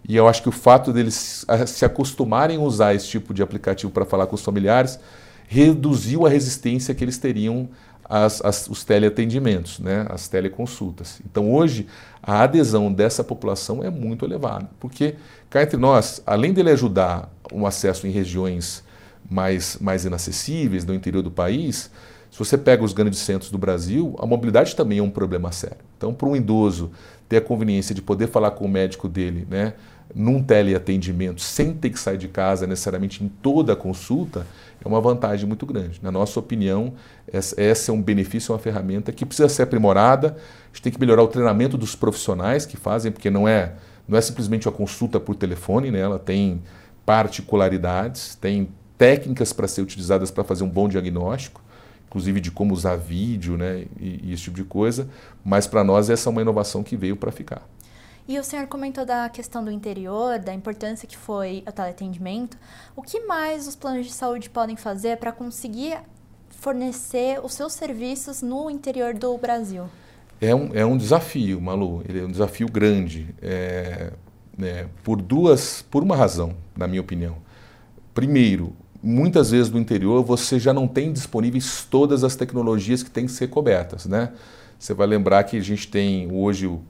E 0.08 0.14
eu 0.14 0.28
acho 0.28 0.42
que 0.42 0.48
o 0.48 0.52
fato 0.52 0.92
deles 0.92 1.44
se 1.66 1.84
acostumarem 1.84 2.56
a 2.56 2.60
usar 2.60 2.94
esse 2.94 3.08
tipo 3.08 3.34
de 3.34 3.42
aplicativo 3.42 3.90
para 3.90 4.04
falar 4.04 4.26
com 4.26 4.36
os 4.36 4.42
familiares 4.42 4.98
reduziu 5.46 6.26
a 6.26 6.30
resistência 6.30 6.94
que 6.94 7.04
eles 7.04 7.18
teriam 7.18 7.68
as, 8.08 8.44
as, 8.44 8.68
os 8.68 8.84
teleatendimentos, 8.84 9.78
né, 9.78 10.06
as 10.08 10.28
teleconsultas. 10.28 11.20
Então, 11.24 11.52
hoje, 11.52 11.86
a 12.22 12.42
adesão 12.42 12.92
dessa 12.92 13.24
população 13.24 13.82
é 13.82 13.90
muito 13.90 14.24
elevada, 14.24 14.68
porque, 14.78 15.16
cá 15.48 15.62
entre 15.62 15.76
nós, 15.76 16.22
além 16.26 16.52
dele 16.52 16.70
ajudar 16.70 17.30
o 17.52 17.66
acesso 17.66 18.06
em 18.06 18.10
regiões 18.10 18.84
mais, 19.28 19.78
mais 19.80 20.04
inacessíveis, 20.04 20.84
no 20.84 20.94
interior 20.94 21.22
do 21.22 21.30
país, 21.30 21.90
se 22.30 22.38
você 22.38 22.58
pega 22.58 22.82
os 22.82 22.92
grandes 22.92 23.20
centros 23.20 23.50
do 23.50 23.56
Brasil, 23.56 24.16
a 24.18 24.26
mobilidade 24.26 24.74
também 24.74 24.98
é 24.98 25.02
um 25.02 25.08
problema 25.08 25.52
sério. 25.52 25.78
Então, 25.96 26.12
para 26.12 26.28
um 26.28 26.34
idoso 26.34 26.90
ter 27.28 27.36
a 27.36 27.40
conveniência 27.40 27.94
de 27.94 28.02
poder 28.02 28.26
falar 28.26 28.50
com 28.50 28.64
o 28.64 28.68
médico 28.68 29.08
dele, 29.08 29.46
né, 29.48 29.74
num 30.12 30.42
teleatendimento, 30.42 31.40
sem 31.40 31.72
ter 31.72 31.90
que 31.90 31.98
sair 31.98 32.18
de 32.18 32.26
casa 32.28 32.66
necessariamente 32.66 33.22
em 33.22 33.28
toda 33.28 33.72
a 33.72 33.76
consulta, 33.76 34.46
é 34.84 34.88
uma 34.88 35.00
vantagem 35.00 35.46
muito 35.46 35.64
grande. 35.64 36.00
Na 36.02 36.10
nossa 36.10 36.38
opinião, 36.38 36.94
essa 37.32 37.90
é 37.90 37.94
um 37.94 38.02
benefício, 38.02 38.52
uma 38.52 38.58
ferramenta 38.58 39.12
que 39.12 39.24
precisa 39.24 39.48
ser 39.48 39.62
aprimorada. 39.62 40.36
A 40.36 40.66
gente 40.68 40.82
tem 40.82 40.92
que 40.92 41.00
melhorar 41.00 41.22
o 41.22 41.28
treinamento 41.28 41.78
dos 41.78 41.94
profissionais 41.94 42.66
que 42.66 42.76
fazem, 42.76 43.12
porque 43.12 43.30
não 43.30 43.46
é, 43.46 43.74
não 44.08 44.18
é 44.18 44.20
simplesmente 44.20 44.68
uma 44.68 44.74
consulta 44.74 45.18
por 45.18 45.36
telefone, 45.36 45.90
né? 45.90 46.00
ela 46.00 46.18
tem 46.18 46.60
particularidades, 47.04 48.34
tem 48.34 48.68
técnicas 48.96 49.52
para 49.52 49.68
ser 49.68 49.82
utilizadas 49.82 50.30
para 50.30 50.44
fazer 50.44 50.64
um 50.64 50.68
bom 50.68 50.88
diagnóstico, 50.88 51.62
inclusive 52.06 52.40
de 52.40 52.50
como 52.50 52.72
usar 52.72 52.96
vídeo 52.96 53.56
né? 53.56 53.86
e, 53.98 54.20
e 54.24 54.32
esse 54.32 54.44
tipo 54.44 54.56
de 54.56 54.64
coisa, 54.64 55.08
mas 55.44 55.66
para 55.66 55.82
nós 55.82 56.08
essa 56.08 56.28
é 56.28 56.30
uma 56.30 56.42
inovação 56.42 56.82
que 56.82 56.96
veio 56.96 57.16
para 57.16 57.32
ficar. 57.32 57.62
E 58.26 58.38
o 58.38 58.44
senhor 58.44 58.66
comentou 58.68 59.04
da 59.04 59.28
questão 59.28 59.62
do 59.62 59.70
interior, 59.70 60.38
da 60.38 60.54
importância 60.54 61.06
que 61.06 61.16
foi 61.16 61.62
o 61.68 61.72
teleatendimento. 61.72 62.56
O 62.96 63.02
que 63.02 63.20
mais 63.20 63.68
os 63.68 63.76
planos 63.76 64.06
de 64.06 64.12
saúde 64.12 64.48
podem 64.48 64.76
fazer 64.76 65.18
para 65.18 65.30
conseguir 65.30 65.98
fornecer 66.48 67.38
os 67.44 67.52
seus 67.52 67.74
serviços 67.74 68.40
no 68.40 68.70
interior 68.70 69.12
do 69.12 69.36
Brasil? 69.36 69.84
É 70.40 70.54
um, 70.54 70.70
é 70.74 70.86
um 70.86 70.96
desafio, 70.96 71.60
Malu. 71.60 72.02
Ele 72.08 72.20
é 72.20 72.24
um 72.24 72.30
desafio 72.30 72.66
grande. 72.66 73.34
É, 73.42 74.12
é, 74.60 74.86
por 75.02 75.20
duas, 75.20 75.82
por 75.90 76.02
uma 76.02 76.16
razão, 76.16 76.54
na 76.76 76.86
minha 76.86 77.00
opinião. 77.00 77.36
Primeiro, 78.12 78.72
muitas 79.02 79.50
vezes 79.50 79.70
no 79.70 79.78
interior 79.78 80.22
você 80.24 80.58
já 80.58 80.72
não 80.72 80.88
tem 80.88 81.12
disponíveis 81.12 81.86
todas 81.90 82.24
as 82.24 82.36
tecnologias 82.36 83.02
que 83.02 83.10
têm 83.10 83.26
que 83.26 83.32
ser 83.32 83.48
cobertas, 83.48 84.06
né? 84.06 84.32
Você 84.78 84.94
vai 84.94 85.06
lembrar 85.06 85.44
que 85.44 85.56
a 85.56 85.62
gente 85.62 85.88
tem 85.88 86.30
hoje 86.32 86.66
o 86.66 86.82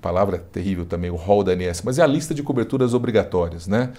palavra 0.00 0.38
terrível 0.38 0.84
também, 0.84 1.10
o 1.10 1.16
rol 1.16 1.44
da 1.44 1.52
ANS, 1.52 1.82
mas 1.82 1.98
é 1.98 2.02
a 2.02 2.06
lista 2.06 2.34
de 2.34 2.42
coberturas 2.42 2.92
obrigatórias, 2.92 3.66
né? 3.66 3.92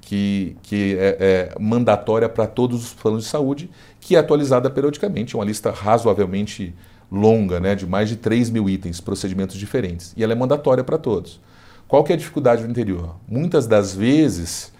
Que, 0.00 0.56
que 0.62 0.96
é, 0.98 1.52
é 1.54 1.60
mandatória 1.60 2.28
para 2.28 2.46
todos 2.46 2.84
os 2.84 2.92
planos 2.92 3.24
de 3.24 3.30
saúde, 3.30 3.70
que 4.00 4.16
é 4.16 4.18
atualizada 4.18 4.70
periodicamente. 4.70 5.34
É 5.34 5.38
uma 5.38 5.44
lista 5.44 5.70
razoavelmente 5.70 6.74
longa, 7.12 7.58
né, 7.60 7.74
de 7.74 7.86
mais 7.86 8.08
de 8.08 8.16
3 8.16 8.50
mil 8.50 8.68
itens, 8.68 9.00
procedimentos 9.00 9.56
diferentes. 9.56 10.14
E 10.16 10.22
ela 10.22 10.32
é 10.32 10.36
mandatória 10.36 10.84
para 10.84 10.96
todos. 10.96 11.40
Qual 11.90 12.04
que 12.04 12.12
é 12.12 12.14
a 12.14 12.18
dificuldade 12.18 12.62
no 12.62 12.70
interior? 12.70 13.16
Muitas 13.26 13.66
das 13.66 13.92
vezes, 13.92 14.72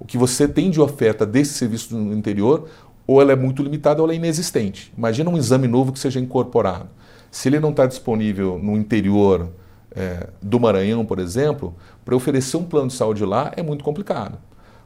o 0.00 0.06
que 0.06 0.16
você 0.16 0.48
tem 0.48 0.70
de 0.70 0.80
oferta 0.80 1.26
desse 1.26 1.52
serviço 1.52 1.94
no 1.94 2.16
interior, 2.16 2.70
ou 3.06 3.20
ela 3.20 3.32
é 3.32 3.36
muito 3.36 3.62
limitada 3.62 4.00
ou 4.00 4.06
ela 4.06 4.14
é 4.14 4.16
inexistente. 4.16 4.90
Imagina 4.96 5.28
um 5.28 5.36
exame 5.36 5.68
novo 5.68 5.92
que 5.92 5.98
seja 5.98 6.18
incorporado. 6.18 6.88
Se 7.30 7.50
ele 7.50 7.60
não 7.60 7.68
está 7.68 7.84
disponível 7.84 8.58
no 8.58 8.78
interior 8.78 9.50
é, 9.94 10.30
do 10.40 10.58
Maranhão, 10.58 11.04
por 11.04 11.18
exemplo, 11.18 11.74
para 12.02 12.16
oferecer 12.16 12.56
um 12.56 12.64
plano 12.64 12.88
de 12.88 12.94
saúde 12.94 13.26
lá 13.26 13.52
é 13.54 13.62
muito 13.62 13.84
complicado. 13.84 14.38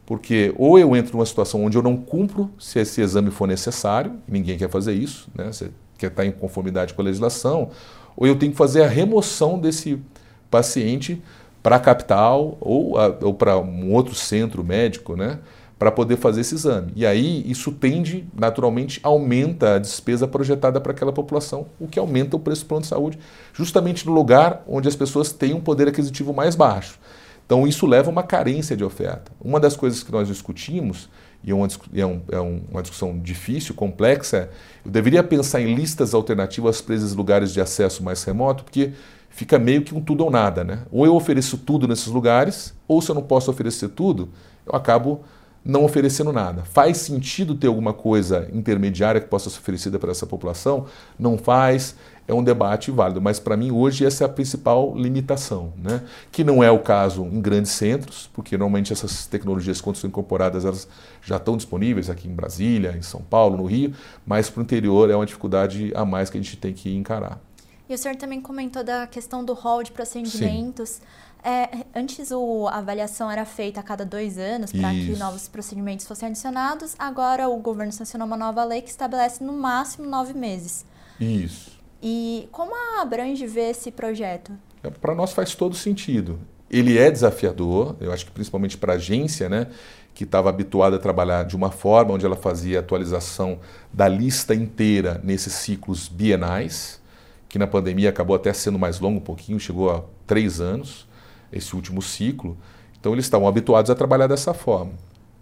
Porque 0.04 0.52
ou 0.58 0.80
eu 0.80 0.96
entro 0.96 1.12
numa 1.12 1.26
situação 1.26 1.64
onde 1.64 1.78
eu 1.78 1.82
não 1.82 1.96
cumpro 1.96 2.50
se 2.58 2.80
esse 2.80 3.00
exame 3.00 3.30
for 3.30 3.46
necessário, 3.46 4.14
ninguém 4.26 4.58
quer 4.58 4.68
fazer 4.68 4.94
isso, 4.94 5.28
né? 5.32 5.52
você 5.52 5.70
quer 5.96 6.08
estar 6.08 6.26
em 6.26 6.32
conformidade 6.32 6.92
com 6.92 7.02
a 7.02 7.04
legislação, 7.04 7.70
ou 8.16 8.26
eu 8.26 8.34
tenho 8.34 8.50
que 8.50 8.58
fazer 8.58 8.82
a 8.82 8.88
remoção 8.88 9.60
desse 9.60 10.02
paciente 10.50 11.22
para 11.68 11.76
a 11.76 11.80
capital 11.80 12.56
ou, 12.62 12.94
ou 13.20 13.34
para 13.34 13.58
um 13.58 13.92
outro 13.92 14.14
centro 14.14 14.64
médico, 14.64 15.14
né? 15.14 15.38
para 15.78 15.92
poder 15.92 16.16
fazer 16.16 16.40
esse 16.40 16.54
exame. 16.54 16.90
E 16.96 17.04
aí 17.04 17.44
isso 17.46 17.70
tende, 17.70 18.26
naturalmente, 18.34 18.98
aumenta 19.02 19.74
a 19.74 19.78
despesa 19.78 20.26
projetada 20.26 20.80
para 20.80 20.92
aquela 20.92 21.12
população, 21.12 21.66
o 21.78 21.86
que 21.86 21.98
aumenta 21.98 22.36
o 22.36 22.40
preço 22.40 22.64
do 22.64 22.68
plano 22.68 22.80
de 22.80 22.88
saúde, 22.88 23.18
justamente 23.52 24.06
no 24.06 24.12
lugar 24.12 24.64
onde 24.66 24.88
as 24.88 24.96
pessoas 24.96 25.30
têm 25.30 25.52
um 25.52 25.60
poder 25.60 25.88
aquisitivo 25.88 26.32
mais 26.32 26.56
baixo. 26.56 26.98
Então 27.44 27.66
isso 27.66 27.86
leva 27.86 28.08
a 28.08 28.12
uma 28.12 28.22
carência 28.22 28.74
de 28.74 28.82
oferta. 28.82 29.30
Uma 29.38 29.60
das 29.60 29.76
coisas 29.76 30.02
que 30.02 30.10
nós 30.10 30.26
discutimos, 30.26 31.10
e 31.44 31.50
é 31.50 31.54
uma, 31.54 31.66
é 31.66 32.00
é 32.34 32.40
uma 32.40 32.80
discussão 32.80 33.18
difícil, 33.18 33.74
complexa, 33.74 34.48
eu 34.86 34.90
deveria 34.90 35.22
pensar 35.22 35.60
em 35.60 35.74
listas 35.74 36.14
alternativas 36.14 36.80
para 36.80 36.94
esses 36.94 37.14
lugares 37.14 37.52
de 37.52 37.60
acesso 37.60 38.02
mais 38.02 38.24
remoto, 38.24 38.64
porque 38.64 38.92
fica 39.28 39.58
meio 39.58 39.82
que 39.82 39.94
um 39.94 40.00
tudo 40.00 40.24
ou 40.24 40.30
nada. 40.30 40.64
Né? 40.64 40.80
Ou 40.90 41.06
eu 41.06 41.14
ofereço 41.14 41.58
tudo 41.58 41.86
nesses 41.86 42.08
lugares, 42.08 42.74
ou 42.86 43.00
se 43.00 43.10
eu 43.10 43.14
não 43.14 43.22
posso 43.22 43.50
oferecer 43.50 43.88
tudo, 43.88 44.28
eu 44.66 44.74
acabo 44.74 45.22
não 45.64 45.84
oferecendo 45.84 46.32
nada. 46.32 46.64
Faz 46.64 46.96
sentido 46.98 47.54
ter 47.54 47.66
alguma 47.66 47.92
coisa 47.92 48.48
intermediária 48.52 49.20
que 49.20 49.28
possa 49.28 49.50
ser 49.50 49.58
oferecida 49.58 49.98
para 49.98 50.10
essa 50.10 50.26
população? 50.26 50.86
Não 51.18 51.36
faz. 51.36 51.94
É 52.26 52.34
um 52.34 52.44
debate 52.44 52.90
válido, 52.90 53.22
mas 53.22 53.38
para 53.38 53.56
mim 53.56 53.70
hoje 53.70 54.04
essa 54.04 54.22
é 54.22 54.26
a 54.26 54.28
principal 54.28 54.94
limitação, 54.94 55.72
né? 55.82 56.02
que 56.30 56.44
não 56.44 56.62
é 56.62 56.70
o 56.70 56.78
caso 56.78 57.24
em 57.24 57.40
grandes 57.40 57.72
centros, 57.72 58.28
porque 58.34 58.54
normalmente 58.54 58.92
essas 58.92 59.26
tecnologias, 59.26 59.80
quando 59.80 59.96
são 59.96 60.08
incorporadas, 60.08 60.66
elas 60.66 60.86
já 61.22 61.36
estão 61.36 61.56
disponíveis 61.56 62.10
aqui 62.10 62.28
em 62.28 62.34
Brasília, 62.34 62.94
em 62.98 63.00
São 63.00 63.22
Paulo, 63.22 63.56
no 63.56 63.64
Rio, 63.64 63.94
mas 64.26 64.50
para 64.50 64.60
o 64.60 64.62
interior 64.62 65.10
é 65.10 65.16
uma 65.16 65.24
dificuldade 65.24 65.90
a 65.94 66.04
mais 66.04 66.28
que 66.28 66.36
a 66.36 66.40
gente 66.42 66.58
tem 66.58 66.74
que 66.74 66.94
encarar. 66.94 67.40
E 67.88 67.94
o 67.94 67.98
senhor 67.98 68.16
também 68.16 68.40
comentou 68.40 68.84
da 68.84 69.06
questão 69.06 69.44
do 69.44 69.54
hall 69.54 69.82
de 69.82 69.90
procedimentos. 69.92 71.00
É, 71.42 71.84
antes 71.94 72.30
o, 72.30 72.66
a 72.68 72.78
avaliação 72.78 73.30
era 73.30 73.44
feita 73.44 73.80
a 73.80 73.82
cada 73.82 74.04
dois 74.04 74.38
anos 74.38 74.72
para 74.72 74.90
que 74.90 75.16
novos 75.16 75.48
procedimentos 75.48 76.06
fossem 76.06 76.28
adicionados. 76.28 76.94
Agora 76.98 77.48
o 77.48 77.56
governo 77.58 77.92
sancionou 77.92 78.26
uma 78.26 78.36
nova 78.36 78.64
lei 78.64 78.82
que 78.82 78.90
estabelece 78.90 79.42
no 79.42 79.52
máximo 79.52 80.06
nove 80.06 80.34
meses. 80.34 80.84
Isso. 81.20 81.78
E 82.02 82.48
como 82.52 82.72
a 82.74 83.02
Abrange 83.02 83.46
vê 83.46 83.70
esse 83.70 83.90
projeto? 83.90 84.52
É, 84.82 84.90
para 84.90 85.14
nós 85.14 85.32
faz 85.32 85.54
todo 85.54 85.74
sentido. 85.74 86.38
Ele 86.70 86.98
é 86.98 87.10
desafiador, 87.10 87.96
eu 87.98 88.12
acho 88.12 88.26
que 88.26 88.30
principalmente 88.30 88.76
para 88.76 88.92
a 88.92 88.96
agência, 88.96 89.48
né, 89.48 89.68
que 90.14 90.24
estava 90.24 90.50
habituada 90.50 90.96
a 90.96 90.98
trabalhar 90.98 91.44
de 91.44 91.56
uma 91.56 91.70
forma 91.70 92.12
onde 92.12 92.26
ela 92.26 92.36
fazia 92.36 92.80
atualização 92.80 93.58
da 93.92 94.06
lista 94.06 94.54
inteira 94.54 95.20
nesses 95.24 95.54
ciclos 95.54 96.08
bienais, 96.08 97.00
que 97.48 97.58
na 97.58 97.66
pandemia 97.66 98.10
acabou 98.10 98.36
até 98.36 98.52
sendo 98.52 98.78
mais 98.78 99.00
longo 99.00 99.18
um 99.18 99.22
pouquinho, 99.22 99.58
chegou 99.58 99.90
a 99.90 100.02
três 100.26 100.60
anos 100.60 101.06
esse 101.52 101.74
último 101.74 102.02
ciclo. 102.02 102.56
Então 103.00 103.12
eles 103.12 103.24
estavam 103.24 103.48
habituados 103.48 103.90
a 103.90 103.94
trabalhar 103.94 104.26
dessa 104.26 104.52
forma. 104.52 104.92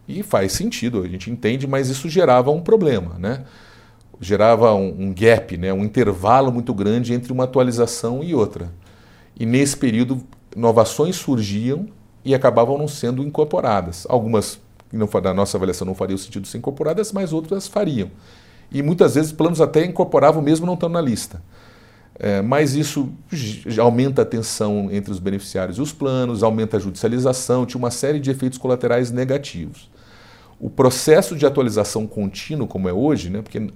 E 0.07 0.23
faz 0.23 0.53
sentido, 0.53 1.03
a 1.03 1.09
gente 1.09 1.31
entende, 1.31 1.67
mas 1.67 1.89
isso 1.89 2.09
gerava 2.09 2.51
um 2.51 2.61
problema, 2.61 3.17
né? 3.19 3.45
Gerava 4.21 4.73
um, 4.73 5.09
um 5.09 5.15
gap, 5.15 5.57
né? 5.57 5.73
um 5.73 5.85
intervalo 5.85 6.53
muito 6.53 6.73
grande 6.73 7.13
entre 7.13 7.33
uma 7.33 7.45
atualização 7.45 8.23
e 8.23 8.35
outra. 8.35 8.73
E 9.39 9.45
nesse 9.45 9.77
período, 9.77 10.23
inovações 10.55 11.17
surgiam 11.17 11.89
e 12.25 12.35
acabavam 12.35 12.79
não 12.79 12.89
sendo 12.89 13.23
incorporadas. 13.23 14.07
Algumas, 14.09 14.59
na 14.93 15.35
nossa 15.35 15.57
avaliação, 15.59 15.87
não 15.87 15.95
fariam 15.95 16.17
sentido 16.17 16.47
ser 16.47 16.59
incorporadas, 16.59 17.13
mas 17.13 17.33
outras 17.33 17.67
fariam. 17.67 18.11
E 18.73 18.83
muitas 18.83 19.17
vezes 19.17 19.33
planos 19.33 19.61
até 19.61 19.85
incorporavam 19.85 20.41
mesmo 20.41 20.67
não 20.67 20.75
estando 20.75 20.93
na 20.93 21.01
lista. 21.01 21.43
É, 22.19 22.41
mas 22.41 22.75
isso 22.75 23.11
aumenta 23.79 24.23
a 24.23 24.25
tensão 24.25 24.89
entre 24.91 25.13
os 25.13 25.19
beneficiários 25.19 25.77
e 25.77 25.83
os 25.83 25.93
planos, 25.93 26.43
aumenta 26.43 26.79
a 26.79 26.81
judicialização, 26.81 27.67
tinha 27.67 27.79
uma 27.79 27.91
série 27.91 28.19
de 28.19 28.31
efeitos 28.31 28.59
colaterais 28.59 29.11
negativos. 29.11 29.91
O 30.59 30.71
processo 30.71 31.37
de 31.37 31.45
atualização 31.45 32.07
contínuo, 32.07 32.67
como 32.67 32.89
é 32.89 32.93
hoje, 32.93 33.29
né, 33.29 33.43
porque 33.43 33.71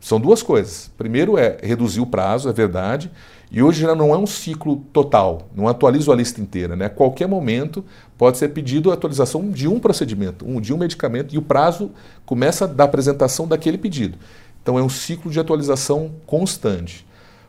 são 0.00 0.18
duas 0.18 0.42
coisas. 0.42 0.90
Primeiro 0.98 1.38
é 1.38 1.56
reduzir 1.62 2.00
o 2.00 2.06
prazo, 2.06 2.48
é 2.48 2.52
verdade, 2.52 3.08
e 3.52 3.62
hoje 3.62 3.82
já 3.82 3.94
não 3.94 4.12
é 4.12 4.18
um 4.18 4.26
ciclo 4.26 4.82
total, 4.92 5.48
não 5.54 5.68
atualizo 5.68 6.10
a 6.10 6.16
lista 6.16 6.40
inteira. 6.40 6.74
Né? 6.74 6.86
A 6.86 6.90
qualquer 6.90 7.28
momento 7.28 7.84
pode 8.18 8.38
ser 8.38 8.48
pedido 8.48 8.90
a 8.90 8.94
atualização 8.94 9.48
de 9.48 9.68
um 9.68 9.78
procedimento, 9.78 10.44
um, 10.44 10.60
de 10.60 10.74
um 10.74 10.76
medicamento, 10.76 11.32
e 11.32 11.38
o 11.38 11.42
prazo 11.42 11.92
começa 12.26 12.66
da 12.66 12.82
apresentação 12.82 13.46
daquele 13.46 13.78
pedido. 13.78 14.18
Então 14.60 14.76
é 14.76 14.82
um 14.82 14.88
ciclo 14.88 15.30
de 15.30 15.38
atualização 15.38 16.10
constante 16.26 17.06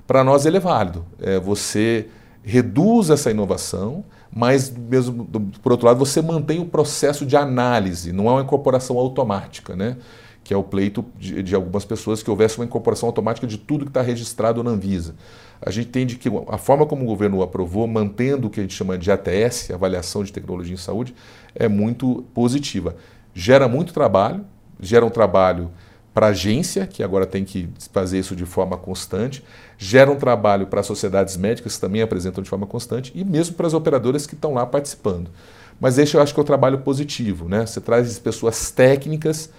para 0.08 0.24
nós 0.24 0.46
ele 0.46 0.58
é 0.58 0.60
válido. 0.60 1.06
É, 1.20 1.39
você 1.39 2.08
reduz 2.44 3.10
essa 3.10 3.32
inovação, 3.32 4.06
mas 4.32 4.70
mesmo 4.70 5.26
por 5.62 5.72
outro 5.72 5.88
lado 5.88 5.98
você 5.98 6.22
mantém 6.22 6.60
o 6.60 6.65
processo 6.65 7.26
de 7.26 7.36
análise, 7.36 8.12
não 8.12 8.28
é 8.28 8.32
uma 8.32 8.41
incorporação 8.41 8.98
automática, 8.98 9.76
né? 9.76 9.98
que 10.46 10.54
é 10.54 10.58
o 10.58 10.63
pleito 10.63 11.04
de, 11.18 11.41
de 11.41 11.56
algumas 11.56 11.84
pessoas 11.84 12.22
que 12.22 12.30
houvesse 12.30 12.60
uma 12.60 12.65
incorporação 12.65 13.10
automática 13.10 13.48
de 13.48 13.58
tudo 13.58 13.84
que 13.84 13.89
está 13.89 14.04
registrado 14.04 14.63
na 14.63 14.70
Anvisa. 14.70 15.15
A 15.60 15.72
gente 15.72 15.88
entende 15.88 16.18
que 16.18 16.30
a 16.48 16.58
forma 16.60 16.86
como 16.86 17.02
o 17.02 17.08
governo 17.08 17.41
aprovou, 17.41 17.88
mantendo 17.88 18.46
o 18.46 18.50
que 18.52 18.60
a 18.60 18.63
gente 18.63 18.76
chama 18.76 18.96
de 18.96 19.12
ATS, 19.12 19.72
Avaliação 19.72 20.24
de 20.24 20.32
Tecnologia 20.32 20.76
em 20.76 20.78
Saúde, 20.78 21.15
é 21.56 21.68
muito 21.68 22.24
positiva. 22.32 22.96
Gera 23.34 23.68
muito 23.68 23.91
trabalho, 23.91 24.46
gera 24.80 25.04
um 25.04 25.10
trabalho 25.10 25.72
para 26.15 26.28
a 26.28 26.30
agência, 26.30 26.88
que 26.88 27.04
agora 27.04 27.25
tem 27.25 27.43
que 27.43 27.67
fazer 27.91 28.17
isso 28.17 28.38
de 28.38 28.45
forma 28.45 28.78
constante, 28.78 29.43
gera 29.78 30.10
um 30.10 30.15
trabalho 30.15 30.65
para 30.65 30.80
as 30.80 30.86
sociedades 30.88 31.36
médicas, 31.36 31.75
que 31.75 31.82
também 31.82 32.01
apresentam 32.01 32.41
de 32.41 32.49
forma 32.49 32.65
constante, 32.65 33.12
e 33.13 33.25
mesmo 33.25 33.54
para 33.56 33.67
as 33.67 33.73
operadoras 33.73 34.25
que 34.25 34.34
estão 34.34 34.54
lá 34.54 34.65
participando. 34.65 35.30
Mas 35.78 35.97
esse 35.97 36.15
eu 36.15 36.21
acho 36.21 36.34
que 36.34 36.39
é 36.39 36.43
o 36.43 36.45
trabalho 36.45 36.78
positivo, 36.78 37.49
né? 37.49 37.65
Você 37.65 37.82
traz 37.82 38.17
pessoas 38.17 38.71
técnicas 38.71 39.49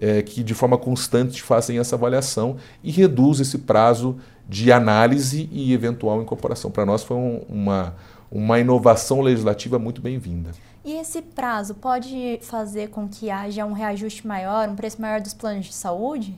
é, 0.00 0.20
que 0.20 0.42
de 0.42 0.52
forma 0.52 0.76
constante 0.76 1.44
fazem 1.44 1.78
essa 1.78 1.94
avaliação 1.94 2.56
e 2.82 2.90
reduz 2.90 3.38
esse 3.38 3.58
prazo 3.58 4.16
de 4.48 4.72
análise 4.72 5.48
e 5.52 5.72
eventual 5.72 6.20
incorporação. 6.20 6.72
Para 6.72 6.84
nós 6.84 7.04
foi 7.04 7.16
um, 7.16 7.44
uma, 7.48 7.94
uma 8.28 8.58
inovação 8.58 9.20
legislativa 9.20 9.78
muito 9.78 10.00
bem-vinda. 10.00 10.50
E 10.84 10.94
esse 10.94 11.20
prazo 11.20 11.74
pode 11.74 12.38
fazer 12.42 12.88
com 12.88 13.06
que 13.06 13.30
haja 13.30 13.66
um 13.66 13.72
reajuste 13.72 14.26
maior, 14.26 14.68
um 14.68 14.74
preço 14.74 15.00
maior 15.00 15.20
dos 15.20 15.34
planos 15.34 15.66
de 15.66 15.74
saúde? 15.74 16.34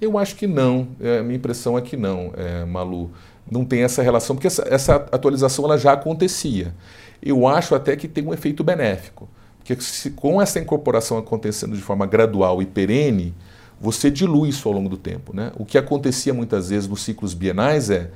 Eu 0.00 0.18
acho 0.18 0.36
que 0.36 0.46
não. 0.46 0.88
É, 1.00 1.22
minha 1.22 1.36
impressão 1.36 1.76
é 1.76 1.80
que 1.80 1.96
não, 1.96 2.32
é, 2.36 2.64
Malu. 2.64 3.10
Não 3.50 3.64
tem 3.64 3.82
essa 3.82 4.02
relação, 4.02 4.36
porque 4.36 4.46
essa, 4.46 4.62
essa, 4.68 4.94
atualização 4.94 5.64
ela 5.64 5.78
já 5.78 5.92
acontecia. 5.92 6.74
Eu 7.22 7.46
acho 7.46 7.74
até 7.74 7.96
que 7.96 8.06
tem 8.06 8.26
um 8.26 8.34
efeito 8.34 8.62
benéfico. 8.62 9.28
Porque 9.58 9.80
se, 9.80 10.10
com 10.10 10.40
essa 10.40 10.58
incorporação 10.58 11.16
acontecendo 11.16 11.74
de 11.74 11.82
forma 11.82 12.06
gradual 12.06 12.60
e 12.60 12.66
perene, 12.66 13.34
você 13.80 14.10
dilui 14.10 14.50
isso 14.50 14.68
ao 14.68 14.74
longo 14.74 14.88
do 14.88 14.98
tempo. 14.98 15.34
Né? 15.34 15.50
O 15.56 15.64
que 15.64 15.78
acontecia 15.78 16.34
muitas 16.34 16.68
vezes 16.68 16.86
nos 16.86 17.02
ciclos 17.02 17.32
bienais 17.32 17.88
é 17.88 18.10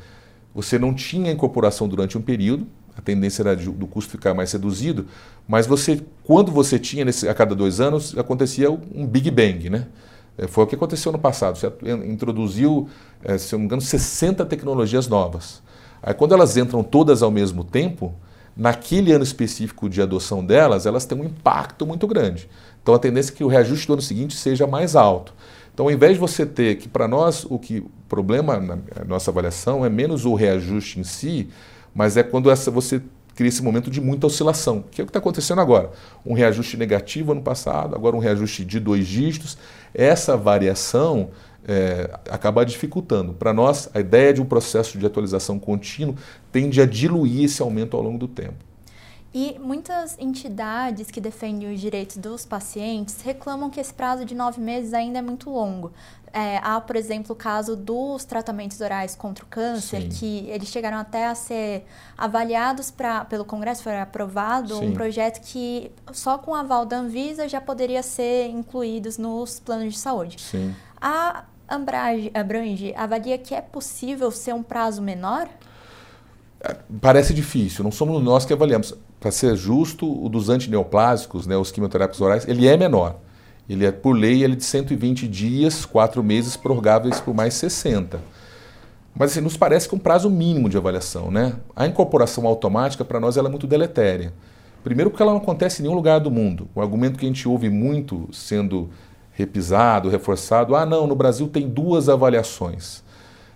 você 0.54 0.78
não 0.78 0.92
tinha 0.92 1.32
incorporação 1.32 1.88
durante 1.88 2.18
um 2.18 2.22
período, 2.22 2.66
a 2.96 3.00
tendência 3.00 3.42
era 3.42 3.56
do 3.56 3.86
custo 3.86 4.10
ficar 4.10 4.34
mais 4.34 4.52
reduzido, 4.52 5.06
mas 5.48 5.66
você, 5.66 6.02
quando 6.24 6.52
você 6.52 6.78
tinha 6.78 7.04
nesse, 7.04 7.28
a 7.28 7.34
cada 7.34 7.54
dois 7.54 7.80
anos, 7.80 8.16
acontecia 8.16 8.70
um 8.70 9.06
Big 9.06 9.30
Bang, 9.30 9.70
né? 9.70 9.86
É, 10.36 10.46
foi 10.46 10.64
o 10.64 10.66
que 10.66 10.74
aconteceu 10.74 11.12
no 11.12 11.18
passado. 11.18 11.58
Você 11.58 11.72
introduziu, 12.06 12.88
é, 13.22 13.36
se 13.36 13.52
não 13.52 13.60
me 13.60 13.64
engano, 13.66 13.82
60 13.82 14.44
tecnologias 14.46 15.08
novas. 15.08 15.62
Aí 16.02 16.14
quando 16.14 16.32
elas 16.32 16.56
entram 16.56 16.82
todas 16.82 17.22
ao 17.22 17.30
mesmo 17.30 17.64
tempo, 17.64 18.14
naquele 18.56 19.12
ano 19.12 19.24
específico 19.24 19.88
de 19.88 20.02
adoção 20.02 20.44
delas, 20.44 20.86
elas 20.86 21.04
têm 21.04 21.18
um 21.18 21.24
impacto 21.24 21.86
muito 21.86 22.06
grande. 22.06 22.48
Então 22.82 22.94
a 22.94 22.98
tendência 22.98 23.32
é 23.32 23.34
que 23.34 23.44
o 23.44 23.48
reajuste 23.48 23.86
do 23.86 23.92
ano 23.94 24.02
seguinte 24.02 24.36
seja 24.36 24.66
mais 24.66 24.96
alto. 24.96 25.32
Então, 25.72 25.86
ao 25.86 25.92
invés 25.92 26.14
de 26.14 26.18
você 26.18 26.44
ter 26.44 26.76
que, 26.76 26.86
para 26.86 27.08
nós, 27.08 27.46
o 27.48 27.58
que 27.58 27.78
o 27.78 27.90
problema 28.06 28.58
na 28.58 28.78
nossa 29.06 29.30
avaliação 29.30 29.84
é 29.86 29.88
menos 29.88 30.26
o 30.26 30.34
reajuste 30.34 31.00
em 31.00 31.04
si, 31.04 31.48
mas 31.94 32.16
é 32.16 32.22
quando 32.22 32.50
essa, 32.50 32.70
você 32.70 33.02
cria 33.34 33.48
esse 33.48 33.62
momento 33.62 33.90
de 33.90 34.00
muita 34.00 34.26
oscilação, 34.26 34.84
que 34.90 35.00
é 35.00 35.04
o 35.04 35.06
que 35.06 35.10
está 35.10 35.18
acontecendo 35.18 35.60
agora. 35.60 35.90
Um 36.24 36.34
reajuste 36.34 36.76
negativo 36.76 37.32
ano 37.32 37.42
passado, 37.42 37.94
agora 37.94 38.14
um 38.16 38.18
reajuste 38.18 38.64
de 38.64 38.78
dois 38.78 39.06
dígitos. 39.06 39.56
Essa 39.94 40.36
variação 40.36 41.30
é, 41.66 42.10
acaba 42.30 42.64
dificultando. 42.64 43.32
Para 43.32 43.52
nós, 43.52 43.88
a 43.94 44.00
ideia 44.00 44.32
de 44.32 44.42
um 44.42 44.44
processo 44.44 44.98
de 44.98 45.06
atualização 45.06 45.58
contínuo 45.58 46.16
tende 46.50 46.80
a 46.80 46.86
diluir 46.86 47.44
esse 47.44 47.62
aumento 47.62 47.96
ao 47.96 48.02
longo 48.02 48.18
do 48.18 48.28
tempo. 48.28 48.71
E 49.34 49.58
muitas 49.58 50.16
entidades 50.18 51.10
que 51.10 51.20
defendem 51.20 51.72
os 51.72 51.80
direitos 51.80 52.18
dos 52.18 52.44
pacientes 52.44 53.22
reclamam 53.22 53.70
que 53.70 53.80
esse 53.80 53.92
prazo 53.92 54.26
de 54.26 54.34
nove 54.34 54.60
meses 54.60 54.92
ainda 54.92 55.20
é 55.20 55.22
muito 55.22 55.48
longo. 55.48 55.90
É, 56.34 56.58
há, 56.62 56.80
por 56.80 56.96
exemplo, 56.96 57.32
o 57.32 57.36
caso 57.36 57.76
dos 57.76 58.24
tratamentos 58.24 58.80
orais 58.80 59.14
contra 59.14 59.44
o 59.44 59.48
câncer, 59.48 60.02
Sim. 60.02 60.08
que 60.08 60.50
eles 60.50 60.68
chegaram 60.68 60.96
até 60.96 61.26
a 61.26 61.34
ser 61.34 61.84
avaliados 62.16 62.90
pra, 62.90 63.24
pelo 63.24 63.44
Congresso, 63.44 63.82
foi 63.82 63.98
aprovado 63.98 64.76
Sim. 64.76 64.88
um 64.88 64.92
projeto 64.92 65.42
que 65.42 65.90
só 66.12 66.38
com 66.38 66.52
o 66.52 66.54
aval 66.54 66.86
da 66.86 66.98
Anvisa 66.98 67.48
já 67.48 67.60
poderia 67.60 68.02
ser 68.02 68.48
incluídos 68.48 69.18
nos 69.18 69.60
planos 69.60 69.92
de 69.92 69.98
saúde. 69.98 70.40
Sim. 70.40 70.74
A 71.00 71.44
Ambrange, 71.68 72.30
Abrange 72.34 72.94
avalia 72.94 73.36
que 73.36 73.54
é 73.54 73.60
possível 73.60 74.30
ser 74.30 74.54
um 74.54 74.62
prazo 74.62 75.02
menor? 75.02 75.48
É, 76.60 76.76
parece 77.00 77.34
difícil, 77.34 77.84
não 77.84 77.92
somos 77.92 78.22
nós 78.22 78.46
que 78.46 78.52
avaliamos 78.52 78.94
para 79.22 79.30
ser 79.30 79.54
justo, 79.54 80.04
o 80.04 80.28
dos 80.28 80.48
antineoplásicos, 80.48 81.46
né, 81.46 81.56
os 81.56 81.70
quimioterápicos 81.70 82.20
orais, 82.20 82.46
ele 82.48 82.66
é 82.66 82.76
menor. 82.76 83.20
Ele 83.68 83.86
é, 83.86 83.92
por 83.92 84.12
lei, 84.14 84.42
ele 84.42 84.54
é 84.54 84.56
de 84.56 84.64
120 84.64 85.28
dias, 85.28 85.84
4 85.86 86.22
meses, 86.24 86.56
prorrogáveis 86.56 87.20
por 87.20 87.32
mais 87.32 87.54
60. 87.54 88.20
Mas 89.14 89.30
assim, 89.30 89.40
nos 89.40 89.56
parece 89.56 89.88
que 89.88 89.94
é 89.94 89.96
um 89.96 90.00
prazo 90.00 90.28
mínimo 90.28 90.68
de 90.68 90.76
avaliação. 90.76 91.30
Né? 91.30 91.54
A 91.76 91.86
incorporação 91.86 92.46
automática, 92.48 93.04
para 93.04 93.20
nós, 93.20 93.36
ela 93.36 93.46
é 93.46 93.50
muito 93.50 93.66
deletéria. 93.66 94.34
Primeiro 94.82 95.10
porque 95.10 95.22
ela 95.22 95.32
não 95.32 95.38
acontece 95.38 95.80
em 95.80 95.84
nenhum 95.84 95.94
lugar 95.94 96.18
do 96.18 96.30
mundo. 96.30 96.68
O 96.74 96.80
argumento 96.80 97.16
que 97.16 97.24
a 97.24 97.28
gente 97.28 97.48
ouve 97.48 97.70
muito 97.70 98.28
sendo 98.32 98.90
repisado, 99.30 100.08
reforçado, 100.08 100.74
ah, 100.74 100.84
não, 100.84 101.06
no 101.06 101.14
Brasil 101.14 101.46
tem 101.46 101.68
duas 101.68 102.08
avaliações. 102.08 103.04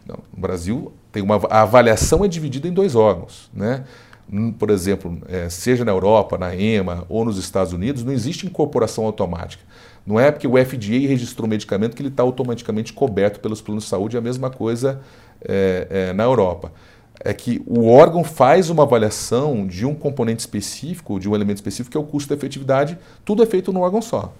Não, 0.06 0.20
no 0.32 0.40
Brasil, 0.40 0.92
tem 1.10 1.24
uma, 1.24 1.40
a 1.50 1.62
avaliação 1.62 2.24
é 2.24 2.28
dividida 2.28 2.68
em 2.68 2.72
dois 2.72 2.94
órgãos. 2.94 3.50
Né? 3.52 3.84
Por 4.58 4.70
exemplo, 4.70 5.18
é, 5.28 5.48
seja 5.48 5.84
na 5.84 5.92
Europa, 5.92 6.36
na 6.36 6.54
EMA 6.54 7.04
ou 7.08 7.24
nos 7.24 7.38
Estados 7.38 7.72
Unidos, 7.72 8.02
não 8.02 8.12
existe 8.12 8.46
incorporação 8.46 9.04
automática. 9.04 9.62
Não 10.06 10.18
é 10.18 10.30
porque 10.30 10.46
o 10.46 10.52
FDA 10.52 11.08
registrou 11.08 11.46
o 11.46 11.50
medicamento 11.50 11.94
que 11.94 12.02
ele 12.02 12.08
está 12.08 12.22
automaticamente 12.22 12.92
coberto 12.92 13.40
pelos 13.40 13.60
planos 13.60 13.84
de 13.84 13.90
saúde, 13.90 14.16
é 14.16 14.18
a 14.18 14.22
mesma 14.22 14.50
coisa 14.50 15.00
é, 15.42 15.86
é, 15.90 16.12
na 16.12 16.24
Europa. 16.24 16.72
É 17.20 17.32
que 17.32 17.62
o 17.66 17.88
órgão 17.88 18.22
faz 18.22 18.68
uma 18.68 18.82
avaliação 18.82 19.66
de 19.66 19.86
um 19.86 19.94
componente 19.94 20.40
específico, 20.40 21.18
de 21.18 21.28
um 21.28 21.34
elemento 21.34 21.56
específico, 21.56 21.90
que 21.90 21.96
é 21.96 22.00
o 22.00 22.04
custo 22.04 22.28
da 22.28 22.36
efetividade, 22.36 22.98
tudo 23.24 23.42
é 23.42 23.46
feito 23.46 23.72
num 23.72 23.80
órgão 23.80 24.02
só. 24.02 24.32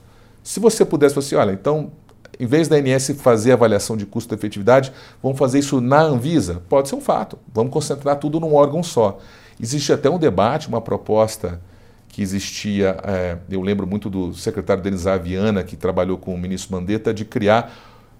Se 0.43 0.61
você 0.61 0.85
pudesse 0.85 1.15
falar 1.15 1.27
assim, 1.27 1.35
olha, 1.35 1.53
então, 1.53 1.91
em 2.39 2.47
vez 2.47 2.69
da 2.69 2.77
ANS 2.77 3.11
fazer 3.19 3.53
avaliação 3.53 3.97
de 3.97 4.07
custo 4.07 4.31
da 4.31 4.37
efetividade, 4.37 4.93
vamos 5.23 5.39
fazer 5.39 5.59
isso 5.59 5.81
na 5.81 6.01
Anvisa? 6.01 6.63
Pode 6.69 6.89
ser 6.89 6.95
um 6.95 7.01
fato. 7.01 7.39
Vamos 7.53 7.73
concentrar 7.73 8.17
tudo 8.17 8.39
num 8.39 8.55
órgão 8.55 8.83
só. 8.83 9.19
Existe 9.61 9.93
até 9.93 10.11
um 10.11 10.19
debate, 10.19 10.69
uma 10.69 10.81
proposta 10.81 11.61
que 12.09 12.23
existia, 12.23 12.97
é, 13.05 13.37
eu 13.51 13.61
lembro 13.61 13.87
muito 13.87 14.09
do 14.09 14.33
secretário 14.35 14.83
Denis 14.83 15.07
Aviana, 15.07 15.63
que 15.63 15.77
trabalhou 15.77 16.17
com 16.17 16.35
o 16.35 16.39
ministro 16.39 16.73
Mandetta, 16.73 17.13
de 17.13 17.25
criar, 17.25 17.73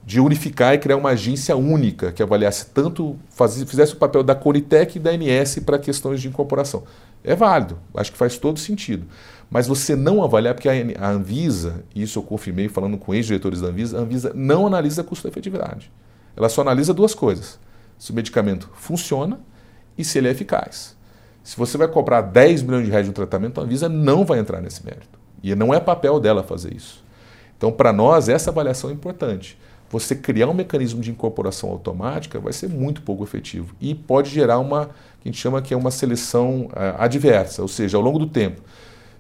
de 0.05 0.21
unificar 0.21 0.75
e 0.75 0.79
criar 0.79 0.97
uma 0.97 1.11
agência 1.11 1.57
única 1.57 2.13
que 2.13 2.23
avaliasse 2.23 2.67
tanto, 2.67 3.17
fizesse 3.67 3.95
o 3.95 3.97
papel 3.97 4.23
da 4.23 4.35
Conitec 4.35 4.97
e 4.97 5.01
da 5.01 5.11
ANS 5.11 5.61
para 5.65 5.79
questões 5.79 6.21
de 6.21 6.29
incorporação. 6.29 6.85
É 7.25 7.35
válido, 7.35 7.79
acho 7.95 8.13
que 8.13 8.19
faz 8.19 8.39
todo 8.39 8.59
sentido. 8.59 9.07
Mas 9.51 9.67
você 9.67 9.97
não 9.97 10.23
avaliar, 10.23 10.55
porque 10.55 10.69
a 10.69 11.09
Anvisa, 11.09 11.85
isso 11.95 12.19
eu 12.19 12.23
confirmei 12.23 12.69
falando 12.69 12.99
com 12.99 13.15
ex-diretores 13.15 13.61
da 13.61 13.69
Anvisa, 13.69 13.99
a 13.99 14.01
Anvisa 14.01 14.33
não 14.35 14.67
analisa 14.67 15.05
custo-efetividade. 15.05 15.91
Ela 16.37 16.49
só 16.49 16.61
analisa 16.61 16.93
duas 16.93 17.15
coisas: 17.15 17.59
se 17.99 18.11
o 18.11 18.15
medicamento 18.15 18.71
funciona 18.75 19.41
e 19.97 20.05
se 20.05 20.19
ele 20.19 20.29
é 20.29 20.33
eficaz. 20.33 20.96
Se 21.47 21.57
você 21.57 21.79
vai 21.79 21.87
cobrar 21.87 22.23
10 22.23 22.65
milhões 22.65 22.87
de 22.87 22.91
reais 22.91 23.07
de 23.07 23.11
um 23.11 23.15
tratamento, 23.15 23.61
a 23.61 23.63
Anvisa 23.63 23.89
não 23.89 24.25
vai 24.25 24.41
entrar 24.41 24.61
nesse 24.61 24.85
mérito. 24.85 25.17
E 25.41 25.55
não 25.55 25.73
é 25.73 25.79
papel 25.79 26.19
dela 26.19 26.43
fazer 26.43 26.75
isso. 26.75 27.05
Então, 27.57 27.71
para 27.71 27.93
nós, 27.93 28.29
essa 28.29 28.51
avaliação 28.51 28.91
é 28.91 28.93
importante. 28.93 29.57
Você 29.89 30.17
criar 30.17 30.49
um 30.49 30.53
mecanismo 30.53 31.01
de 31.01 31.13
incorporação 31.13 31.71
automática 31.71 32.41
vai 32.41 32.53
ser 32.53 32.69
muito 32.69 33.01
pouco 33.01 33.23
efetivo 33.23 33.77
e 33.81 33.95
pode 33.95 34.29
gerar 34.29 34.59
uma 34.59 34.87
que 35.21 35.29
a 35.29 35.31
gente 35.31 35.41
chama 35.41 35.63
que 35.63 35.73
é 35.73 35.77
uma 35.77 35.93
seleção 35.93 36.63
uh, 36.63 36.99
adversa, 36.99 37.63
ou 37.63 37.69
seja, 37.69 37.97
ao 37.97 38.03
longo 38.03 38.19
do 38.19 38.27
tempo. 38.27 38.61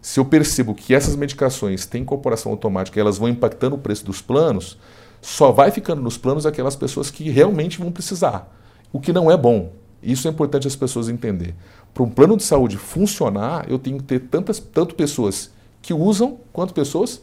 Se 0.02 0.18
eu 0.18 0.24
percebo 0.24 0.74
que 0.74 0.96
essas 0.96 1.14
medicações 1.14 1.86
têm 1.86 2.02
incorporação 2.02 2.50
automática 2.50 2.98
e 2.98 3.00
elas 3.00 3.18
vão 3.18 3.28
impactando 3.28 3.76
o 3.76 3.78
preço 3.78 4.04
dos 4.04 4.20
planos, 4.20 4.76
só 5.22 5.52
vai 5.52 5.70
ficando 5.70 6.02
nos 6.02 6.18
planos 6.18 6.44
aquelas 6.44 6.74
pessoas 6.74 7.08
que 7.08 7.30
realmente 7.30 7.78
vão 7.78 7.92
precisar, 7.92 8.52
o 8.92 8.98
que 8.98 9.12
não 9.12 9.30
é 9.30 9.36
bom. 9.36 9.70
Isso 10.02 10.28
é 10.28 10.30
importante 10.30 10.68
as 10.68 10.76
pessoas 10.76 11.08
entender. 11.08 11.54
Para 11.96 12.04
um 12.04 12.10
plano 12.10 12.36
de 12.36 12.42
saúde 12.42 12.76
funcionar, 12.76 13.64
eu 13.70 13.78
tenho 13.78 13.96
que 13.96 14.02
ter 14.02 14.20
tantas, 14.20 14.58
tanto 14.58 14.94
pessoas 14.94 15.50
que 15.80 15.94
usam 15.94 16.38
quanto 16.52 16.74
pessoas 16.74 17.22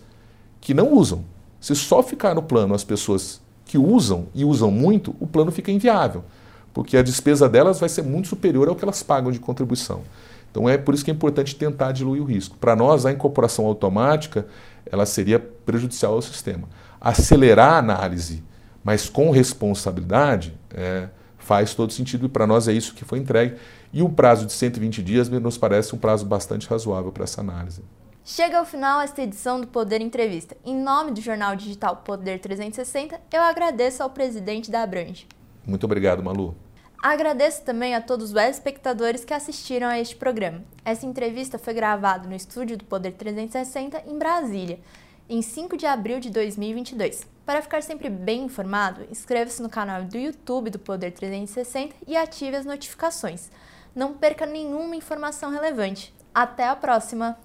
que 0.60 0.74
não 0.74 0.92
usam. 0.94 1.24
Se 1.62 1.76
só 1.76 2.02
ficar 2.02 2.34
no 2.34 2.42
plano 2.42 2.74
as 2.74 2.84
pessoas 2.84 3.40
que 3.66 3.78
usam 3.78 4.26
e 4.34 4.44
usam 4.44 4.72
muito, 4.72 5.16
o 5.20 5.28
plano 5.28 5.52
fica 5.52 5.72
inviável, 5.72 6.24
porque 6.74 6.98
a 6.98 7.04
despesa 7.04 7.48
delas 7.48 7.80
vai 7.80 7.88
ser 7.88 8.02
muito 8.02 8.30
superior 8.30 8.68
ao 8.68 8.76
que 8.76 8.84
elas 8.84 9.04
pagam 9.04 9.32
de 9.32 9.38
contribuição. 9.38 10.02
Então 10.50 10.68
é 10.68 10.76
por 10.76 10.96
isso 10.96 11.06
que 11.06 11.12
é 11.12 11.14
importante 11.14 11.56
tentar 11.56 11.92
diluir 11.92 12.24
o 12.24 12.26
risco. 12.26 12.58
Para 12.58 12.76
nós, 12.76 13.06
a 13.06 13.12
incorporação 13.12 13.68
automática 13.68 14.48
ela 14.92 15.06
seria 15.06 15.38
prejudicial 15.38 16.14
ao 16.14 16.22
sistema. 16.24 16.68
Acelerar 17.00 17.74
a 17.74 17.78
análise, 17.78 18.44
mas 18.84 19.08
com 19.08 19.30
responsabilidade, 19.30 20.52
é, 20.74 21.10
faz 21.44 21.74
todo 21.74 21.94
sentido 21.94 22.26
e 22.26 22.30
para 22.30 22.48
nós 22.48 22.68
é 22.68 22.74
isso 22.74 22.94
que 22.94 23.06
foi 23.06 23.20
entregue. 23.20 23.58
E 23.92 24.02
um 24.02 24.12
prazo 24.12 24.46
de 24.46 24.54
120 24.54 25.04
dias 25.04 25.30
nos 25.30 25.58
parece 25.58 25.94
um 25.94 25.98
prazo 25.98 26.26
bastante 26.26 26.68
razoável 26.68 27.12
para 27.12 27.24
essa 27.24 27.42
análise. 27.42 27.84
Chega 28.26 28.58
ao 28.58 28.66
final 28.66 29.02
esta 29.02 29.22
edição 29.22 29.60
do 29.60 29.68
Poder 29.68 30.00
Entrevista. 30.00 30.56
Em 30.66 30.76
nome 30.76 31.12
do 31.12 31.20
jornal 31.20 31.56
digital 31.58 31.98
Poder 31.98 32.40
360, 32.40 33.20
eu 33.32 33.42
agradeço 33.42 34.02
ao 34.02 34.10
presidente 34.10 34.72
da 34.72 34.82
Abrange. 34.82 35.28
Muito 35.68 35.84
obrigado, 35.84 36.24
Malu. 36.24 36.56
Agradeço 37.04 37.64
também 37.64 37.94
a 37.94 38.02
todos 38.02 38.32
os 38.32 38.42
espectadores 38.42 39.26
que 39.26 39.34
assistiram 39.34 39.90
a 39.90 40.00
este 40.00 40.16
programa. 40.16 40.64
Essa 40.86 41.06
entrevista 41.06 41.60
foi 41.60 41.74
gravada 41.74 42.30
no 42.30 42.34
estúdio 42.34 42.78
do 42.78 42.86
Poder 42.86 43.12
360 43.12 44.04
em 44.08 44.18
Brasília, 44.18 44.80
em 45.30 45.42
5 45.42 45.78
de 45.78 45.86
abril 45.86 46.20
de 46.20 46.30
2022. 46.30 47.28
Para 47.46 47.62
ficar 47.62 47.84
sempre 47.84 48.10
bem 48.10 48.44
informado, 48.44 49.06
inscreva-se 49.12 49.62
no 49.62 49.70
canal 49.70 50.04
do 50.04 50.18
YouTube 50.18 50.70
do 50.70 50.80
Poder 50.80 51.12
360 51.12 51.96
e 52.08 52.16
ative 52.16 52.56
as 52.56 52.66
notificações. 52.66 53.50
Não 53.96 54.14
perca 54.14 54.46
nenhuma 54.46 54.96
informação 54.96 55.52
relevante. 55.52 56.14
Até 56.34 56.68
a 56.68 56.76
próxima! 56.76 57.38